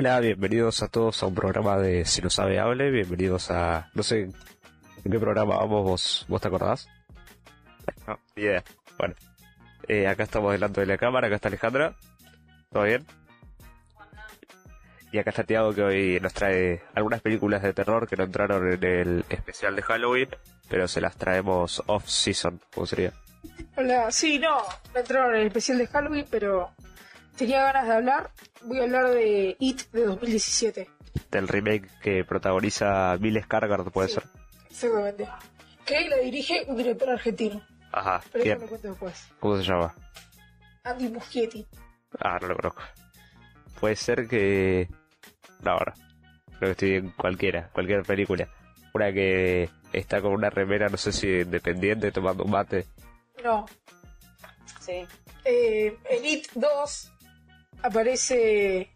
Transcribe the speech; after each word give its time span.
Hola, 0.00 0.18
bienvenidos 0.20 0.82
a 0.82 0.88
todos 0.88 1.22
a 1.22 1.26
un 1.26 1.34
programa 1.34 1.76
de 1.76 2.06
Si 2.06 2.22
no 2.22 2.30
sabe 2.30 2.58
hable, 2.58 2.90
bienvenidos 2.90 3.50
a... 3.50 3.90
no 3.92 4.02
sé 4.02 4.30
en 5.04 5.12
qué 5.12 5.18
programa 5.18 5.58
vamos, 5.58 5.84
vos, 5.84 6.24
¿vos 6.26 6.40
te 6.40 6.48
acordás? 6.48 6.88
No, 8.06 8.18
ni 8.34 8.44
idea. 8.44 8.64
Bueno, 8.96 9.14
eh, 9.88 10.08
acá 10.08 10.22
estamos 10.22 10.52
delante 10.52 10.80
de 10.80 10.86
la 10.86 10.96
cámara, 10.96 11.26
acá 11.26 11.36
está 11.36 11.48
Alejandra, 11.48 11.96
¿todo 12.72 12.84
bien? 12.84 13.04
Y 15.12 15.18
acá 15.18 15.28
está 15.28 15.44
Tiago 15.44 15.74
que 15.74 15.82
hoy 15.82 16.18
nos 16.18 16.32
trae 16.32 16.80
algunas 16.94 17.20
películas 17.20 17.62
de 17.62 17.74
terror 17.74 18.08
que 18.08 18.16
no 18.16 18.24
entraron 18.24 18.72
en 18.72 18.82
el 18.82 19.24
especial 19.28 19.76
de 19.76 19.82
Halloween, 19.82 20.30
pero 20.70 20.88
se 20.88 21.02
las 21.02 21.14
traemos 21.18 21.82
off-season, 21.84 22.58
¿cómo 22.72 22.86
sería? 22.86 23.12
Hola, 23.76 24.10
sí, 24.10 24.38
no, 24.38 24.62
no 24.94 24.98
entraron 24.98 25.34
en 25.34 25.42
el 25.42 25.46
especial 25.48 25.76
de 25.76 25.86
Halloween, 25.88 26.24
pero 26.30 26.70
tenía 27.36 27.62
ganas 27.64 27.86
de 27.86 27.92
hablar. 27.94 28.30
Voy 28.62 28.78
a 28.80 28.82
hablar 28.82 29.08
de 29.10 29.56
It 29.58 29.82
de 29.92 30.04
2017. 30.06 30.88
Del 31.30 31.48
remake 31.48 31.88
que 32.02 32.24
protagoniza 32.24 33.16
Bill 33.16 33.36
Skarsgård, 33.42 33.90
¿puede 33.90 34.08
Sí. 34.08 34.14
ser? 34.14 34.24
Exactamente. 34.70 35.28
Que 35.84 36.08
la 36.08 36.16
dirige 36.18 36.64
un 36.68 36.76
director 36.76 37.10
argentino. 37.10 37.66
Ajá, 37.92 38.22
Pero 38.32 38.42
¿quién? 38.44 38.56
eso 38.56 38.62
lo 38.64 38.68
cuento 38.68 38.88
después. 38.88 39.28
¿Cómo 39.40 39.56
se 39.56 39.62
llama? 39.64 39.94
Andy 40.84 41.08
Muschietti. 41.08 41.66
Ah, 42.20 42.38
no 42.40 42.48
lo 42.48 42.56
conozco. 42.56 42.82
Puede 43.80 43.96
ser 43.96 44.28
que... 44.28 44.88
No, 45.62 45.72
ahora. 45.72 45.94
Creo 46.58 46.60
que 46.60 46.70
estoy 46.70 46.94
en 46.96 47.10
cualquiera, 47.10 47.70
cualquier 47.72 48.02
película. 48.02 48.48
Una 48.94 49.12
que 49.12 49.68
está 49.92 50.20
con 50.20 50.32
una 50.32 50.50
remera, 50.50 50.88
no 50.88 50.96
sé 50.96 51.12
si 51.12 51.26
independiente, 51.40 52.12
tomando 52.12 52.44
un 52.44 52.50
mate. 52.50 52.86
No. 53.42 53.66
Sí. 54.80 55.06
Eh, 55.44 55.96
en 56.08 56.24
It 56.24 56.48
2 56.54 57.12
aparece, 57.82 58.90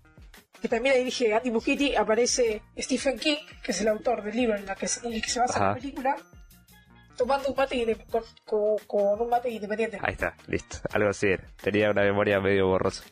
que 0.61 0.69
también 0.69 0.95
la 0.95 0.99
dirige 0.99 1.35
Andy 1.35 1.51
Muschietti, 1.51 1.95
aparece 1.97 2.63
Stephen 2.79 3.19
King, 3.19 3.37
que 3.63 3.73
es 3.73 3.81
el 3.81 3.89
autor 3.89 4.23
del 4.23 4.37
libro 4.37 4.57
en, 4.57 4.67
la 4.67 4.75
que, 4.75 4.87
en 5.05 5.13
el 5.13 5.23
que 5.23 5.29
se 5.29 5.41
basa 5.41 5.57
Ajá. 5.59 5.69
la 5.69 5.75
película, 5.75 6.17
tomando 7.17 7.49
un 7.51 7.57
mate 7.57 7.97
con, 8.11 8.23
con- 8.45 8.79
con 8.87 9.21
un 9.21 9.29
mate 9.29 9.51
independiente. 9.51 9.99
Ahí 10.03 10.13
está, 10.13 10.35
listo. 10.47 10.79
Algo 10.93 11.09
así 11.11 11.29
era. 11.29 11.45
Tenía 11.63 11.91
una 11.91 12.03
memoria 12.03 12.41
medio 12.41 12.67
borrosa. 12.69 13.05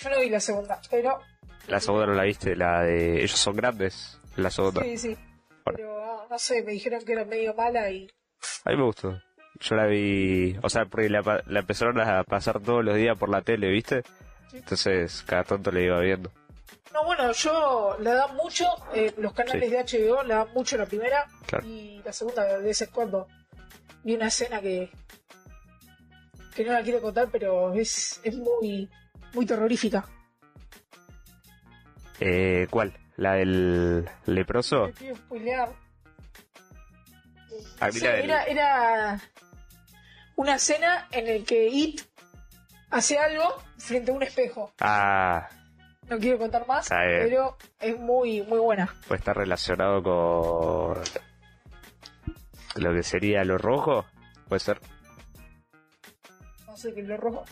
Yo 0.00 0.10
no 0.10 0.20
vi 0.20 0.30
la 0.30 0.40
segunda, 0.40 0.80
pero 0.90 1.20
La 1.68 1.78
segunda 1.80 2.06
no 2.06 2.14
la 2.14 2.24
viste, 2.24 2.56
la 2.56 2.82
de 2.82 3.18
Ellos 3.22 3.38
son 3.38 3.54
grandes. 3.56 4.18
La 4.36 4.50
segunda. 4.50 4.82
sí, 4.82 4.96
sí. 4.98 5.16
Bueno. 5.64 5.76
Pero 5.76 6.04
ah, 6.04 6.26
no 6.28 6.38
sé, 6.38 6.62
me 6.64 6.72
dijeron 6.72 7.04
que 7.04 7.12
era 7.12 7.24
medio 7.24 7.54
mala 7.54 7.88
y 7.90 8.10
A 8.64 8.70
mí 8.70 8.76
me 8.76 8.82
gustó. 8.84 9.20
Yo 9.60 9.76
la 9.76 9.86
vi... 9.86 10.56
O 10.62 10.68
sea, 10.68 10.86
porque 10.86 11.08
la, 11.08 11.42
la 11.46 11.60
empezaron 11.60 12.00
a 12.00 12.24
pasar 12.24 12.58
todos 12.60 12.84
los 12.84 12.96
días 12.96 13.16
por 13.16 13.28
la 13.28 13.42
tele, 13.42 13.68
¿viste? 13.70 14.02
Entonces, 14.52 15.22
cada 15.26 15.44
tanto 15.44 15.70
la 15.70 15.80
iba 15.80 16.00
viendo. 16.00 16.30
No, 16.92 17.04
bueno, 17.04 17.32
yo 17.32 17.96
la 18.00 18.14
dan 18.14 18.36
mucho, 18.36 18.66
eh, 18.94 19.14
los 19.16 19.32
canales 19.32 19.64
Sí. 19.64 19.70
de 19.70 20.06
HBO 20.08 20.22
la 20.24 20.36
dan 20.44 20.52
mucho 20.52 20.76
la 20.76 20.84
primera 20.86 21.26
Claro. 21.46 21.66
y 21.66 22.02
la 22.04 22.12
segunda 22.12 22.44
de 22.44 22.58
vez 22.62 22.82
en 22.82 22.90
cuando 22.90 23.28
vi 24.04 24.14
una 24.14 24.26
escena 24.28 24.60
que 24.60 24.90
que 26.54 26.64
no 26.66 26.72
la 26.74 26.82
quiero 26.82 27.00
contar, 27.00 27.28
pero 27.32 27.72
es, 27.72 28.20
es 28.24 28.36
muy 28.36 28.90
muy 29.32 29.46
terrorífica. 29.46 30.04
Eh, 32.20 32.66
¿Cuál? 32.70 32.92
¿La 33.16 33.34
del 33.34 34.06
leproso? 34.26 34.90
Quiero 34.98 35.16
spoilear. 35.16 35.70
A 37.80 37.86
mí 37.86 37.92
Sí, 37.92 38.00
la 38.00 38.10
del- 38.12 38.24
era, 38.24 38.44
era 38.44 39.20
una 40.36 40.56
escena 40.56 41.08
en 41.10 41.26
el 41.28 41.44
que 41.44 41.68
It 41.68 42.02
hace 42.92 43.18
algo 43.18 43.60
frente 43.78 44.10
a 44.10 44.14
un 44.14 44.22
espejo. 44.22 44.72
Ah, 44.80 45.48
No 46.08 46.18
quiero 46.18 46.38
contar 46.38 46.66
más, 46.66 46.84
Está 46.86 47.02
bien. 47.04 47.20
pero 47.24 47.56
es 47.80 47.98
muy 47.98 48.42
muy 48.42 48.58
buena. 48.58 48.92
puede 49.08 49.18
estar 49.18 49.36
relacionado 49.36 50.02
con 50.02 51.02
lo 52.76 52.92
que 52.94 53.02
sería 53.02 53.44
lo 53.44 53.58
rojo. 53.58 54.04
Puede 54.48 54.60
ser. 54.60 54.80
No 56.66 56.76
sé 56.76 56.92
qué 56.94 57.00
es 57.02 57.06
lo 57.08 57.16
rojo. 57.16 57.44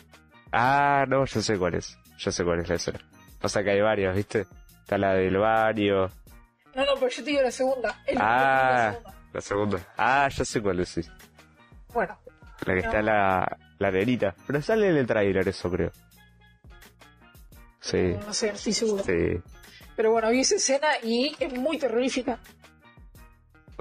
Ah, 0.53 1.04
no, 1.09 1.25
yo 1.25 1.41
sé 1.43 1.59
cuál 1.59 1.75
es. 1.75 1.97
Yo 2.19 2.32
sé 2.32 2.44
cuál 2.44 2.60
es 2.60 2.69
la 2.69 2.75
escena. 2.76 2.98
Pasa 3.41 3.62
que 3.62 3.70
hay 3.70 3.81
varios, 3.81 4.14
¿viste? 4.16 4.47
Está 4.81 4.98
la 4.98 5.14
del 5.14 5.37
baño. 5.38 6.09
No, 6.75 6.84
no, 6.84 6.94
pero 6.94 7.09
yo 7.09 7.25
te 7.25 7.31
digo 7.31 7.43
la 7.43 7.50
segunda. 7.50 8.03
Es 8.06 8.14
la- 8.16 8.22
Ah, 8.22 8.72
la 8.72 8.93
segunda. 8.93 9.14
la 9.32 9.41
segunda. 9.41 9.78
Ah, 9.97 10.28
ya 10.28 10.44
sé 10.44 10.60
cuál 10.62 10.81
es, 10.81 10.88
sí. 10.88 11.03
Bueno, 11.94 12.19
La 12.66 12.75
que 12.75 12.81
No. 12.82 12.87
está 12.88 13.03
la, 13.03 13.59
la 13.80 13.91
nenita. 13.91 14.36
Pero 14.46 14.62
sale 14.62 14.88
en 14.91 14.96
el 14.96 15.06
trailer 15.06 15.48
eso, 15.48 15.68
creo. 15.70 15.91
Sí, 17.80 18.14
no, 18.26 18.32
sé, 18.32 18.50
estoy 18.50 18.72
seguro. 18.72 19.02
sí. 19.02 19.41
Pero 19.96 20.12
bueno, 20.12 20.30
vi 20.30 20.41
esa 20.41 20.54
escena 20.54 20.88
y 21.02 21.34
es 21.38 21.52
muy 21.58 21.78
terrorífica. 21.78 22.38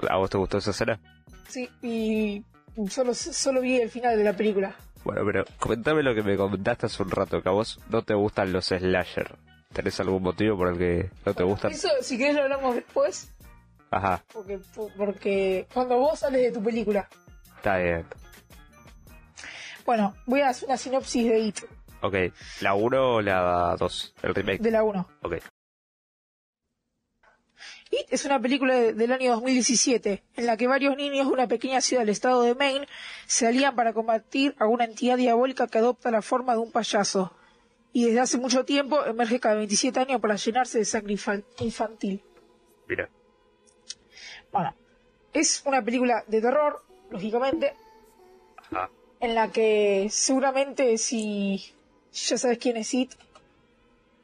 ¿A 0.10 0.18
vos 0.18 0.30
te 0.30 0.38
gustó 0.38 0.58
esa 0.58 0.72
escena? 0.72 1.00
Sí, 1.48 1.70
y 1.82 2.44
solo, 2.90 3.14
solo 3.14 3.62
vi 3.62 3.78
el 3.80 3.90
final 3.90 4.18
de 4.18 4.24
la 4.26 4.34
película. 4.34 4.76
Bueno, 5.06 5.22
pero 5.26 5.46
comentame 5.60 6.04
lo 6.04 6.14
que 6.14 6.22
me 6.24 6.36
comentaste 6.36 6.88
hace 6.88 7.04
un 7.04 7.10
rato, 7.12 7.42
que 7.42 7.48
a 7.48 7.54
vos 7.54 7.80
no 7.90 8.02
te 8.02 8.14
gustan 8.16 8.52
los 8.52 8.66
slasher. 8.66 9.38
¿Tenés 9.72 9.98
algún 10.02 10.24
motivo 10.24 10.58
por 10.58 10.70
el 10.70 10.78
que 10.78 11.10
no 11.26 11.34
te 11.34 11.44
gustan? 11.44 11.72
Eso, 11.72 11.88
si 12.02 12.18
querés, 12.18 12.36
lo 12.36 12.44
hablamos 12.44 12.76
después. 12.76 13.32
Ajá, 13.92 14.22
Porque, 14.34 14.60
porque 14.98 15.68
cuando 15.74 15.98
vos 15.98 16.20
sales 16.20 16.42
de 16.42 16.52
tu 16.52 16.62
película. 16.64 17.08
está 17.58 17.78
bien. 17.78 18.06
Bueno, 19.86 20.16
voy 20.26 20.42
a 20.42 20.50
hacer 20.50 20.68
una 20.68 20.78
sinopsis 20.78 21.30
de 21.30 21.40
It, 21.40 21.60
Ok, 22.02 22.16
¿la 22.62 22.74
1 22.76 23.14
o 23.16 23.22
la 23.22 23.76
2? 23.78 24.14
El 24.24 24.36
remake. 24.36 24.62
de 24.62 24.72
la 24.72 24.84
1. 24.84 25.08
Ok. 25.24 25.34
It 27.92 28.06
es 28.12 28.24
una 28.26 28.40
película 28.40 28.76
de- 28.76 28.94
del 28.94 29.12
año 29.12 29.32
2017 29.32 30.24
en 30.36 30.46
la 30.46 30.56
que 30.58 30.68
varios 30.68 30.96
niños 30.96 31.28
de 31.28 31.34
una 31.34 31.48
pequeña 31.48 31.82
ciudad 31.82 32.04
del 32.04 32.10
estado 32.10 32.44
de 32.44 32.54
Maine 32.56 32.88
se 33.26 33.48
alían 33.48 33.76
para 33.76 33.94
combatir 33.94 34.56
a 34.60 34.68
una 34.68 34.86
entidad 34.86 35.18
diabólica 35.18 35.68
que 35.68 35.80
adopta 35.80 36.12
la 36.12 36.22
forma 36.22 36.54
de 36.54 36.60
un 36.60 36.72
payaso 36.72 37.34
y 37.92 38.06
desde 38.06 38.20
hace 38.20 38.38
mucho 38.38 38.64
tiempo 38.64 39.04
emerge 39.06 39.40
cada 39.40 39.56
27 39.56 40.00
años 40.00 40.22
para 40.22 40.36
llenarse 40.36 40.78
de 40.78 40.86
sangre 40.86 41.16
infan- 41.16 41.44
infantil. 41.60 42.24
Mira. 42.88 43.10
Bueno, 44.52 44.76
es 45.34 45.64
una 45.66 45.82
película 45.84 46.24
de 46.28 46.42
terror, 46.42 46.84
lógicamente, 47.10 47.74
Ajá. 48.72 48.90
En 49.20 49.36
la 49.36 49.52
que 49.52 50.08
seguramente 50.10 50.98
si 50.98 51.74
ya 52.14 52.38
sabes 52.38 52.58
quién 52.58 52.78
es 52.78 52.94
It, 52.94 53.12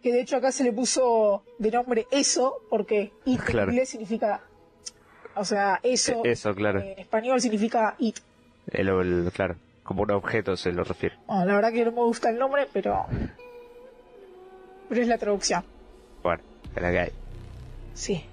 que 0.02 0.12
de 0.14 0.22
hecho 0.22 0.38
acá 0.38 0.52
se 0.52 0.64
le 0.64 0.72
puso 0.72 1.44
de 1.58 1.72
nombre 1.72 2.08
eso, 2.12 2.62
porque 2.70 3.12
It 3.26 3.42
Claro. 3.42 3.70
en 3.70 3.74
inglés 3.76 3.90
significa, 3.90 4.42
o 5.36 5.44
sea, 5.44 5.80
eso, 5.84 6.24
Eh, 6.24 6.32
eso, 6.32 6.54
claro. 6.56 6.80
en 6.82 7.00
español 7.00 7.42
significa 7.42 7.96
It. 8.00 8.20
El, 8.72 8.88
el- 8.90 9.32
claro, 9.34 9.56
como 9.84 10.04
un 10.04 10.12
objeto 10.12 10.56
se 10.58 10.72
lo 10.72 10.84
refiere. 10.84 11.16
Bueno, 11.28 11.46
la 11.46 11.56
verdad 11.56 11.72
que 11.72 11.86
no 11.86 11.92
me 11.92 12.02
gusta 12.04 12.30
el 12.30 12.38
nombre, 12.38 12.68
pero, 12.72 13.06
pero 14.90 15.02
es 15.02 15.08
la 15.08 15.18
traducción, 15.18 15.64
Bueno, 16.24 16.42
es 16.76 16.82
la 16.82 16.92
que 16.92 17.00
hay. 17.00 17.12
sí. 17.94 18.24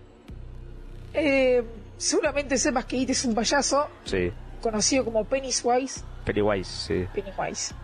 Eh, 1.15 1.62
seguramente 1.99 2.56
sepas 2.56 2.84
que 2.87 2.97
It 2.97 3.11
es 3.11 3.25
un 3.25 3.34
payaso, 3.34 3.89
Sí. 4.05 4.31
conocido 4.62 5.05
como 5.05 5.25
Pennywise, 5.25 6.03
Pennywise, 6.25 6.71
sí. 6.71 7.06
Pennywise. 7.12 7.75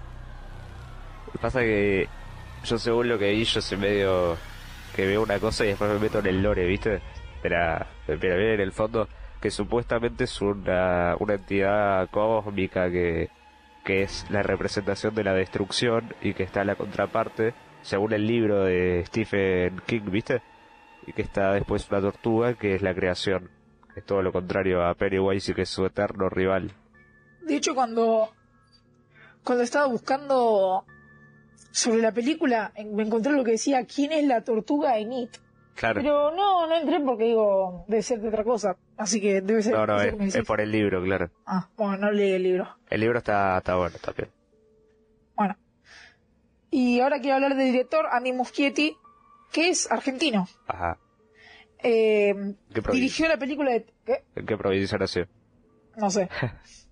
Lo 1.26 1.32
que 1.32 1.38
pasa 1.38 1.60
que 1.60 2.09
yo 2.65 2.78
según 2.78 3.09
lo 3.09 3.19
que 3.19 3.31
vi, 3.32 3.44
yo 3.44 3.60
soy 3.60 3.78
medio 3.78 4.37
que 4.94 5.06
veo 5.06 5.22
una 5.22 5.38
cosa 5.38 5.65
y 5.65 5.69
después 5.69 5.91
me 5.91 5.99
meto 5.99 6.19
en 6.19 6.26
el 6.26 6.43
lore, 6.43 6.66
¿viste? 6.66 7.00
Pero, 7.43 7.87
pero 8.06 8.37
bien 8.37 8.54
en 8.54 8.60
el 8.60 8.72
fondo 8.72 9.09
que 9.41 9.50
supuestamente 9.50 10.25
es 10.25 10.41
una, 10.41 11.15
una 11.21 11.34
entidad 11.34 12.09
cósmica 12.10 12.91
que, 12.91 13.30
que 13.84 14.03
es 14.03 14.27
la 14.30 14.42
representación 14.42 15.15
de 15.15 15.24
la 15.24 15.34
destrucción 15.34 16.15
y 16.21 16.34
que 16.34 16.42
está 16.42 16.62
en 16.62 16.66
la 16.68 16.74
contraparte, 16.74 17.54
según 17.83 18.12
el 18.12 18.27
libro 18.27 18.65
de 18.65 19.04
Stephen 19.07 19.80
King, 19.86 20.10
¿viste? 20.10 20.42
Y 21.07 21.12
que 21.12 21.22
está 21.22 21.53
después 21.53 21.89
una 21.91 22.01
tortuga 22.01 22.54
que 22.54 22.74
es 22.74 22.83
la 22.83 22.95
creación, 22.95 23.51
es 23.95 24.04
todo 24.04 24.22
lo 24.22 24.33
contrario 24.33 24.84
a 24.84 24.95
Pennywise 24.95 25.53
y 25.53 25.54
que 25.54 25.62
es 25.62 25.71
su 25.71 25.86
eterno 25.86 26.28
rival. 26.28 26.72
De 27.42 27.57
hecho, 27.57 27.74
cuando, 27.74 28.34
cuando 29.48 29.65
estaba 29.65 29.86
buscando 29.86 30.84
sobre 31.71 32.03
la 32.03 32.12
película, 32.12 32.71
me 32.92 33.04
encontré 33.04 33.33
lo 33.33 33.42
que 33.45 33.53
decía 33.53 33.86
quién 33.86 34.12
es 34.12 34.27
la 34.27 34.45
tortuga 34.45 34.98
en 34.98 35.10
It. 35.10 35.39
Claro. 35.74 36.03
Pero 36.03 36.30
no, 36.33 36.66
no 36.66 36.77
entré 36.77 37.00
porque 37.00 37.24
digo, 37.24 37.86
debe 37.89 38.03
ser 38.03 38.21
de 38.21 38.28
otra 38.28 38.45
cosa. 38.45 38.77
Así 38.98 39.22
que 39.22 39.41
debe 39.41 39.62
ser. 39.62 39.72
No, 39.72 39.86
no, 39.86 40.03
es, 40.03 40.36
por 40.47 40.60
el 40.60 40.71
libro, 40.71 41.03
claro. 41.03 41.30
Ah, 41.47 41.66
bueno, 41.78 41.97
no 41.97 42.10
leí 42.10 42.33
el 42.33 42.42
libro. 42.42 42.77
El 42.91 43.00
libro 43.00 43.16
está, 43.16 43.56
está 43.56 43.77
bueno 43.77 43.97
también. 44.04 44.28
Bueno. 45.34 45.56
Y 46.71 47.00
ahora 47.00 47.18
quiero 47.18 47.36
hablar 47.36 47.56
del 47.56 47.72
director, 47.72 48.04
Andy 48.10 48.34
Muschietti, 48.34 48.98
que 49.50 49.71
es 49.71 49.91
argentino. 49.91 50.47
Ajá. 50.66 50.98
Eh, 51.83 52.34
¿Qué 52.74 52.83
dirigió 52.92 53.27
la 53.28 53.39
película 53.39 53.71
de... 53.71 53.86
¿qué? 54.04 54.24
¿En 54.36 54.45
qué 54.45 54.59
provincia 54.59 54.98
nació? 54.98 55.27
No 55.97 56.10
sé. 56.10 56.28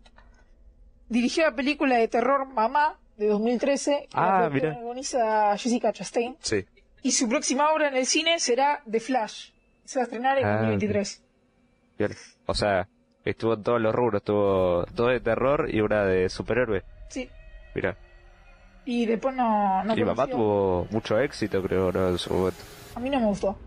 dirigió 1.09 1.45
la 1.45 1.55
película 1.55 1.97
de 1.97 2.09
terror 2.09 2.47
Mamá, 2.47 2.99
de 3.17 3.29
2013, 3.29 3.91
que 4.03 4.09
Ah, 4.13 4.49
mira. 4.53 4.71
protagoniza 4.71 5.57
Jessica 5.57 5.93
Chastain. 5.93 6.37
Sí. 6.41 6.65
Y 7.03 7.13
su 7.13 7.29
próxima 7.29 7.71
obra 7.73 7.89
en 7.89 7.97
el 7.97 8.07
cine 8.07 8.39
será 8.39 8.83
The 8.91 9.01
Flash. 9.01 9.51
Se 9.85 9.99
va 9.99 10.03
a 10.03 10.05
estrenar 10.05 10.39
en 10.39 10.45
Ah, 10.47 10.53
2023. 10.59 11.23
Bien. 11.99 12.11
O 12.47 12.55
sea, 12.55 12.89
estuvo 13.25 13.55
en 13.55 13.63
todos 13.63 13.81
los 13.81 13.95
rubros, 13.95 14.21
estuvo 14.21 14.85
dos 14.93 15.09
de 15.11 15.21
terror 15.21 15.69
y 15.73 15.81
una 15.81 16.05
de 16.05 16.29
superhéroe. 16.29 16.83
Sí. 17.09 17.29
Mira, 17.75 17.97
Y 18.85 19.05
después 19.07 19.35
no, 19.35 19.83
no 19.85 19.95
mi 19.97 20.05
mamá 20.05 20.27
tuvo 20.29 20.87
mucho 20.91 21.19
éxito, 21.19 21.61
creo, 21.63 21.91
¿no? 21.93 22.09
En 22.09 22.19
su 22.19 22.33
momento. 22.33 22.59
A 22.95 23.01
mí 23.01 23.11
no 23.11 23.19
me 23.21 23.27
gustó. 23.27 23.59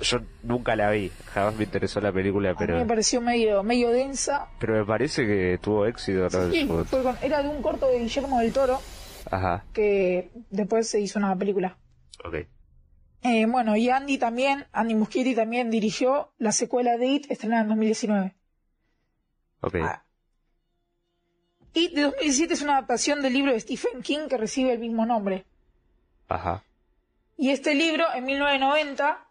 Yo 0.00 0.18
nunca 0.42 0.74
la 0.76 0.90
vi, 0.90 1.10
jamás 1.32 1.54
me 1.54 1.64
interesó 1.64 2.00
la 2.00 2.12
película, 2.12 2.50
A 2.50 2.52
mí 2.54 2.58
me 2.60 2.66
pero 2.66 2.86
pareció 2.86 3.20
medio, 3.20 3.62
medio 3.62 3.90
densa. 3.90 4.48
pero 4.58 4.74
me 4.74 4.84
parece 4.84 5.24
que 5.26 5.58
tuvo 5.62 5.86
éxito, 5.86 6.28
¿no? 6.30 6.42
En 6.44 6.52
Sí, 6.52 6.60
su 6.62 6.66
momento. 6.66 6.90
fue 6.90 7.02
con- 7.02 7.16
era 7.22 7.42
de 7.42 7.48
un 7.48 7.62
corto 7.62 7.86
de 7.88 8.00
Guillermo 8.00 8.40
del 8.40 8.52
Toro 8.52 8.80
Ajá, 9.30 9.64
que 9.72 10.30
después 10.50 10.88
se 10.88 11.00
hizo 11.00 11.18
una 11.18 11.36
película. 11.36 11.76
ok. 12.24 12.34
Eh, 13.26 13.46
bueno, 13.46 13.74
y 13.76 13.88
Andy 13.88 14.18
también, 14.18 14.66
Andy 14.72 14.94
Muschietti 14.94 15.34
también 15.34 15.70
dirigió 15.70 16.32
la 16.38 16.52
secuela 16.52 16.98
de 16.98 17.06
It, 17.06 17.30
estrenada 17.30 17.62
en 17.62 17.68
2019. 17.68 18.34
Ok. 19.62 19.76
Ah. 19.80 20.04
It 21.72 21.92
de 21.94 22.02
2017 22.02 22.52
es 22.54 22.62
una 22.62 22.74
adaptación 22.74 23.22
del 23.22 23.32
libro 23.32 23.52
de 23.52 23.60
Stephen 23.60 24.02
King 24.02 24.28
que 24.28 24.36
recibe 24.36 24.72
el 24.72 24.78
mismo 24.78 25.06
nombre. 25.06 25.46
Ajá. 26.28 26.62
Y 27.38 27.50
este 27.50 27.74
libro, 27.74 28.04
en 28.14 28.24
1990, 28.24 29.23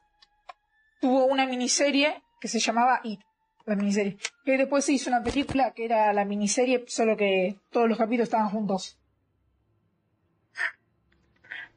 tuvo 1.04 1.26
una 1.26 1.46
miniserie 1.46 2.24
que 2.40 2.48
se 2.48 2.60
llamaba 2.60 3.02
It, 3.04 3.20
la 3.66 3.76
miniserie. 3.76 4.16
Que 4.46 4.58
después 4.58 4.86
se 4.86 4.94
hizo 4.94 5.10
una 5.10 5.22
película 5.22 5.74
que 5.74 5.84
era 5.84 6.14
la 6.14 6.24
miniserie, 6.24 6.86
solo 6.88 7.18
que 7.18 7.60
todos 7.72 7.90
los 7.90 7.98
capítulos 7.98 8.28
estaban 8.28 8.50
juntos. 8.50 8.98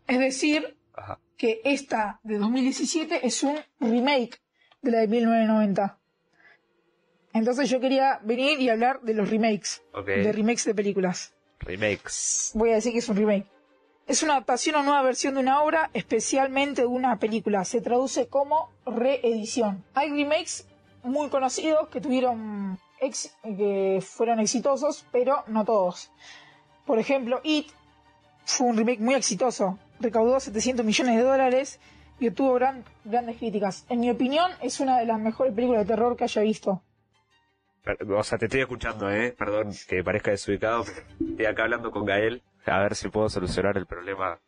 Es 0.06 0.20
decir, 0.20 0.76
Ajá. 0.94 1.18
que 1.36 1.60
esta 1.64 2.20
de 2.22 2.38
2017 2.38 3.26
es 3.26 3.42
un 3.42 3.58
remake 3.80 4.40
de 4.82 4.92
la 4.92 4.98
de 5.00 5.08
1990. 5.08 5.98
Entonces 7.32 7.68
yo 7.68 7.80
quería 7.80 8.20
venir 8.22 8.60
y 8.60 8.68
hablar 8.68 9.00
de 9.02 9.14
los 9.14 9.28
remakes, 9.28 9.82
de 10.06 10.30
remakes 10.30 10.66
de 10.66 10.74
películas. 10.76 11.34
Remakes. 11.58 12.52
Voy 12.54 12.70
a 12.70 12.74
decir 12.74 12.92
que 12.92 13.00
es 13.00 13.08
un 13.08 13.16
remake. 13.16 13.48
Es 14.06 14.22
una 14.22 14.34
adaptación 14.34 14.76
o 14.76 14.82
nueva 14.82 15.02
versión 15.02 15.34
de 15.34 15.40
una 15.40 15.62
obra, 15.62 15.90
especialmente 15.92 16.82
de 16.82 16.86
una 16.86 17.18
película. 17.18 17.64
Se 17.64 17.80
traduce 17.80 18.28
como 18.28 18.70
reedición. 18.86 19.84
Hay 19.94 20.10
remakes 20.10 20.66
muy 21.02 21.28
conocidos 21.28 21.88
que 21.88 22.00
tuvieron 22.00 22.78
ex- 23.00 23.34
que 23.42 24.00
fueron 24.06 24.38
exitosos, 24.38 25.04
pero 25.10 25.42
no 25.48 25.64
todos. 25.64 26.12
Por 26.86 27.00
ejemplo, 27.00 27.40
It 27.42 27.68
fue 28.44 28.68
un 28.68 28.76
remake 28.76 29.00
muy 29.00 29.14
exitoso. 29.14 29.78
Recaudó 29.98 30.38
700 30.38 30.86
millones 30.86 31.16
de 31.16 31.22
dólares 31.22 31.80
y 32.20 32.28
obtuvo 32.28 32.54
gran- 32.54 32.84
grandes 33.04 33.38
críticas. 33.38 33.86
En 33.88 34.00
mi 34.00 34.10
opinión, 34.10 34.52
es 34.62 34.78
una 34.78 34.98
de 34.98 35.06
las 35.06 35.18
mejores 35.20 35.52
películas 35.52 35.82
de 35.82 35.94
terror 35.94 36.16
que 36.16 36.24
haya 36.24 36.42
visto. 36.42 36.80
O 38.16 38.22
sea, 38.22 38.38
te 38.38 38.46
estoy 38.46 38.60
escuchando, 38.60 39.10
¿eh? 39.10 39.34
Perdón 39.36 39.72
que 39.88 40.02
parezca 40.04 40.30
desubicado, 40.32 40.84
estoy 41.20 41.46
acá 41.46 41.64
hablando 41.64 41.90
con 41.90 42.04
Gael 42.04 42.42
a 42.70 42.78
ver 42.80 42.94
si 42.94 43.08
puedo 43.08 43.28
solucionar 43.28 43.76
el 43.76 43.86
problema. 43.86 44.38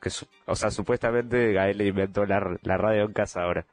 Que 0.00 0.10
su- 0.10 0.26
o 0.46 0.54
sea, 0.56 0.70
supuestamente 0.70 1.52
Gael 1.52 1.78
le 1.78 1.86
inventó 1.86 2.26
la, 2.26 2.58
la 2.62 2.76
radio 2.76 3.04
en 3.04 3.12
casa 3.12 3.42
ahora. 3.42 3.64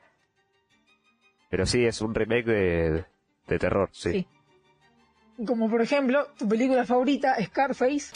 Pero 1.49 1.65
sí, 1.65 1.85
es 1.85 2.01
un 2.01 2.15
remake 2.15 2.45
de, 2.45 3.05
de 3.47 3.59
terror, 3.59 3.89
sí. 3.91 4.11
Sí. 4.11 4.27
Como 5.45 5.69
por 5.69 5.81
ejemplo, 5.81 6.27
tu 6.37 6.47
película 6.47 6.85
favorita, 6.85 7.35
Scarface, 7.43 8.13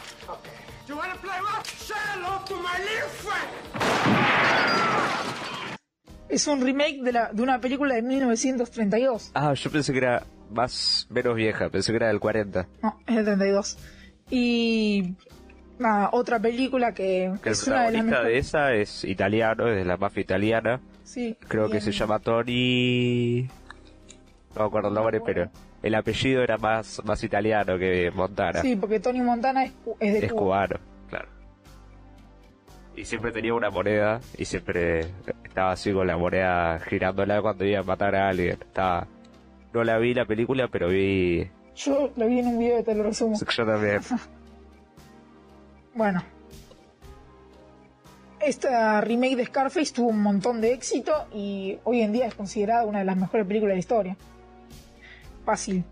es 6.29 6.47
un 6.47 6.61
remake 6.61 7.01
de, 7.01 7.11
la, 7.13 7.31
de 7.31 7.41
una 7.41 7.59
película 7.59 7.95
de 7.95 8.01
1932. 8.01 9.31
Ah, 9.33 9.53
yo 9.53 9.71
pensé 9.71 9.91
que 9.91 9.99
era 9.99 10.23
más, 10.51 11.07
menos 11.09 11.35
vieja, 11.35 11.69
pensé 11.69 11.91
que 11.91 11.97
era 11.97 12.07
del 12.07 12.19
40. 12.19 12.67
No, 12.81 12.99
es 13.07 13.15
del 13.15 13.25
32. 13.25 13.77
Y 14.31 15.13
nada, 15.79 16.09
otra 16.11 16.39
película 16.39 16.93
que 16.93 17.31
Que 17.41 17.49
el 17.49 17.53
es 17.53 17.67
una 17.67 17.89
de 17.89 18.03
las 18.03 18.23
de 18.23 18.37
esa 18.37 18.73
es 18.73 19.03
italiano, 19.03 19.67
es 19.67 19.75
de 19.75 19.85
la 19.85 19.97
mafia 19.97 20.21
italiana. 20.21 20.79
Sí, 21.03 21.37
Creo 21.47 21.69
que 21.69 21.81
se 21.81 21.91
llama 21.91 22.19
Tony. 22.19 23.47
No 24.55 24.61
me 24.61 24.67
acuerdo 24.67 24.89
el 24.89 24.93
nombre, 24.95 25.21
pero 25.21 25.49
el 25.83 25.95
apellido 25.95 26.41
era 26.41 26.57
más, 26.57 27.01
más 27.05 27.23
italiano 27.23 27.77
que 27.77 28.11
Montana. 28.11 28.61
Sí, 28.61 28.75
porque 28.75 28.99
Tony 28.99 29.21
Montana 29.21 29.65
es, 29.65 29.73
es 29.99 30.13
de 30.13 30.25
es 30.25 30.31
Cuba. 30.31 30.41
cubano, 30.41 30.75
claro. 31.09 31.27
Y 32.95 33.05
siempre 33.05 33.31
tenía 33.31 33.53
una 33.53 33.69
moneda 33.69 34.21
y 34.37 34.45
siempre 34.45 35.01
estaba 35.43 35.73
así 35.73 35.91
con 35.91 36.07
la 36.07 36.17
moneda 36.17 36.79
girándola 36.79 37.41
cuando 37.41 37.65
iba 37.65 37.81
a 37.81 37.83
matar 37.83 38.15
a 38.15 38.29
alguien. 38.29 38.53
Estaba... 38.53 39.07
No 39.73 39.83
la 39.83 39.97
vi 39.97 40.13
la 40.13 40.25
película, 40.25 40.69
pero 40.69 40.87
vi. 40.87 41.49
Yo 41.75 42.11
lo 42.15 42.27
vi 42.27 42.39
en 42.39 42.47
un 42.47 42.59
video 42.59 42.79
y 42.79 42.83
te 42.83 42.95
lo 42.95 43.03
resumo. 43.03 43.37
Yo 43.37 43.65
también. 43.65 43.99
Bueno. 45.95 46.21
Esta 48.41 49.01
remake 49.01 49.37
de 49.37 49.45
Scarface 49.45 49.93
tuvo 49.93 50.09
un 50.09 50.21
montón 50.21 50.61
de 50.61 50.73
éxito 50.73 51.27
y 51.33 51.79
hoy 51.83 52.01
en 52.01 52.11
día 52.11 52.27
es 52.27 52.35
considerada 52.35 52.85
una 52.85 52.99
de 52.99 53.05
las 53.05 53.17
mejores 53.17 53.47
películas 53.47 53.71
de 53.71 53.75
la 53.75 53.79
historia. 53.79 54.17
Fácil. 55.45 55.85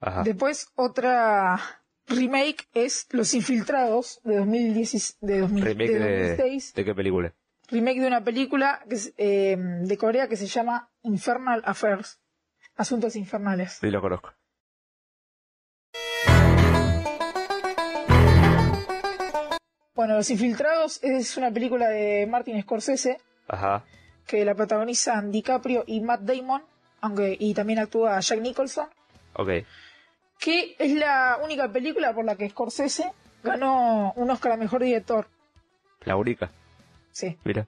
Ajá. 0.00 0.22
Después, 0.22 0.68
otra 0.76 1.58
remake 2.06 2.68
es 2.74 3.08
Los 3.10 3.34
Infiltrados 3.34 4.20
de, 4.22 4.36
2010, 4.36 5.18
de, 5.20 5.40
2000 5.40 5.64
Remake 5.64 5.92
de 5.92 5.98
de, 5.98 6.28
2006. 6.36 6.74
¿De 6.74 6.84
qué 6.84 6.94
película? 6.94 7.34
Remake 7.68 8.00
de 8.00 8.06
una 8.06 8.22
película 8.22 8.84
que 8.88 8.94
es, 8.94 9.14
eh, 9.16 9.56
de 9.58 9.96
Corea 9.96 10.28
que 10.28 10.36
se 10.36 10.46
llama 10.46 10.92
Infernal 11.02 11.62
Affairs. 11.64 12.20
Asuntos 12.76 13.16
infernales. 13.16 13.78
Sí, 13.80 13.90
lo 13.90 14.02
conozco. 14.02 14.34
Bueno, 19.96 20.14
Los 20.14 20.30
Infiltrados 20.30 21.02
es 21.02 21.36
una 21.36 21.50
película 21.50 21.88
de 21.88 22.26
Martin 22.26 22.60
Scorsese 22.62 23.18
Ajá. 23.48 23.82
que 24.26 24.44
la 24.44 24.54
protagonizan 24.54 25.32
DiCaprio 25.32 25.84
y 25.86 26.00
Matt 26.00 26.20
Damon, 26.20 26.62
aunque 27.00 27.36
y 27.38 27.54
también 27.54 27.78
actúa 27.78 28.20
Jack 28.20 28.40
Nicholson, 28.40 28.88
Ok. 29.34 29.48
que 30.38 30.76
es 30.78 30.92
la 30.94 31.38
única 31.42 31.68
película 31.72 32.12
por 32.14 32.24
la 32.24 32.36
que 32.36 32.48
Scorsese 32.50 33.10
ganó 33.42 34.12
un 34.16 34.30
Oscar 34.30 34.52
a 34.52 34.56
mejor 34.56 34.82
director. 34.82 35.26
La 36.04 36.16
única. 36.16 36.50
Sí. 37.12 37.36
Mira. 37.44 37.66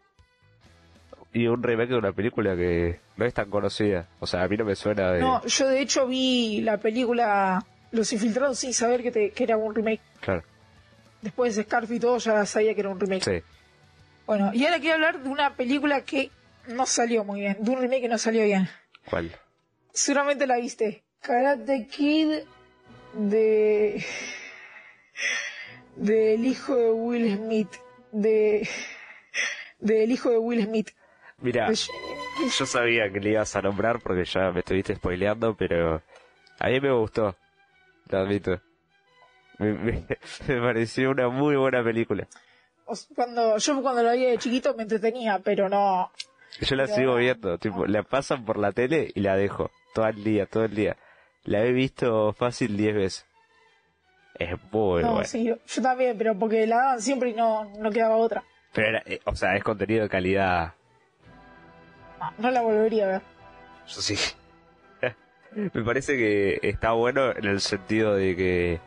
Y 1.32 1.46
un 1.46 1.62
remake 1.62 1.90
de 1.90 1.98
una 1.98 2.12
película 2.12 2.56
que 2.56 3.00
no 3.16 3.24
es 3.24 3.34
tan 3.34 3.50
conocida. 3.50 4.06
O 4.20 4.26
sea, 4.26 4.42
a 4.42 4.48
mí 4.48 4.56
no 4.56 4.64
me 4.64 4.74
suena 4.76 5.12
de. 5.12 5.20
No, 5.20 5.44
yo 5.46 5.68
de 5.68 5.80
hecho 5.80 6.06
vi 6.06 6.60
la 6.62 6.78
película 6.78 7.64
Los 7.90 8.12
Infiltrados 8.12 8.58
sin 8.58 8.72
saber 8.74 9.02
que, 9.02 9.10
te- 9.10 9.30
que 9.30 9.44
era 9.44 9.56
un 9.56 9.74
remake. 9.74 10.00
Claro. 10.20 10.42
Después 11.22 11.56
de 11.56 11.64
Scarf 11.64 11.90
y 11.90 11.98
todo 12.00 12.18
ya 12.18 12.46
sabía 12.46 12.74
que 12.74 12.80
era 12.80 12.90
un 12.90 13.00
remake. 13.00 13.24
Sí. 13.24 13.42
Bueno, 14.26 14.52
y 14.54 14.64
ahora 14.64 14.78
quiero 14.78 14.94
hablar 14.94 15.22
de 15.22 15.28
una 15.28 15.54
película 15.56 16.02
que 16.02 16.30
no 16.68 16.86
salió 16.86 17.24
muy 17.24 17.40
bien, 17.40 17.56
de 17.60 17.70
un 17.70 17.80
remake 17.80 18.02
que 18.02 18.08
no 18.08 18.18
salió 18.18 18.44
bien. 18.44 18.68
¿Cuál? 19.08 19.34
Seguramente 19.92 20.46
la 20.46 20.56
viste. 20.58 21.02
Karate 21.20 21.86
Kid 21.88 22.40
de 23.14 24.04
del 25.96 26.44
hijo 26.46 26.76
de 26.76 26.90
Will 26.90 27.36
Smith, 27.36 27.68
de 28.12 28.68
del 29.80 30.10
hijo 30.12 30.30
de 30.30 30.38
Will 30.38 30.64
Smith. 30.64 30.90
Mira, 31.40 31.68
De- 31.70 31.76
yo 32.56 32.66
sabía 32.66 33.10
que 33.12 33.20
le 33.20 33.30
ibas 33.30 33.54
a 33.56 33.62
nombrar 33.62 34.00
porque 34.00 34.24
ya 34.24 34.50
me 34.52 34.60
estuviste 34.60 34.94
spoileando, 34.96 35.56
pero 35.56 36.02
a 36.58 36.68
mí 36.68 36.80
me 36.80 36.92
gustó. 36.92 37.36
Lo 38.08 38.18
admito. 38.18 38.60
Me, 39.64 39.72
me- 39.72 40.04
me 40.46 40.60
pareció 40.60 41.10
una 41.10 41.28
muy 41.28 41.56
buena 41.56 41.82
película. 41.82 42.26
Cuando 43.14 43.58
yo 43.58 43.82
cuando 43.82 44.02
la 44.02 44.12
vi 44.12 44.24
de 44.24 44.38
chiquito 44.38 44.74
me 44.74 44.84
entretenía, 44.84 45.40
pero 45.44 45.68
no. 45.68 46.10
Yo 46.60 46.76
la 46.76 46.86
Ya. 46.86 46.94
sigo 46.94 47.16
viendo, 47.16 47.58
tipo, 47.58 47.84
la 47.86 48.02
pasan 48.02 48.44
por 48.44 48.56
la 48.58 48.72
tele 48.72 49.10
y 49.14 49.20
la 49.20 49.36
dejo. 49.36 49.70
Todo 49.94 50.06
el 50.06 50.22
día, 50.24 50.46
todo 50.46 50.64
el 50.64 50.74
día. 50.74 50.96
La 51.44 51.64
he 51.64 51.72
visto 51.72 52.32
fácil 52.32 52.76
10 52.76 52.94
veces. 52.94 53.26
Es 54.38 54.50
muy 54.70 55.02
no, 55.02 55.12
buena. 55.14 55.24
sí, 55.24 55.44
yo, 55.44 55.56
yo 55.66 55.82
también, 55.82 56.16
pero 56.16 56.38
porque 56.38 56.66
la 56.66 56.76
daban 56.76 57.02
siempre 57.02 57.30
y 57.30 57.34
no, 57.34 57.64
no 57.78 57.90
quedaba 57.90 58.16
otra. 58.16 58.44
Pero 58.72 58.88
era, 58.88 59.02
eh, 59.06 59.20
o 59.24 59.34
sea, 59.34 59.56
es 59.56 59.64
contenido 59.64 60.04
de 60.04 60.08
calidad. 60.08 60.74
No, 62.20 62.32
no 62.38 62.50
la 62.50 62.62
volvería 62.62 63.04
a 63.04 63.08
ver. 63.08 63.22
Yo 63.88 64.00
sí. 64.00 64.16
Me 65.74 65.82
parece 65.82 66.16
que 66.16 66.60
está 66.62 66.92
bueno 66.92 67.32
en 67.32 67.44
el 67.44 67.60
sentido 67.60 68.14
de 68.14 68.36
que 68.36 68.80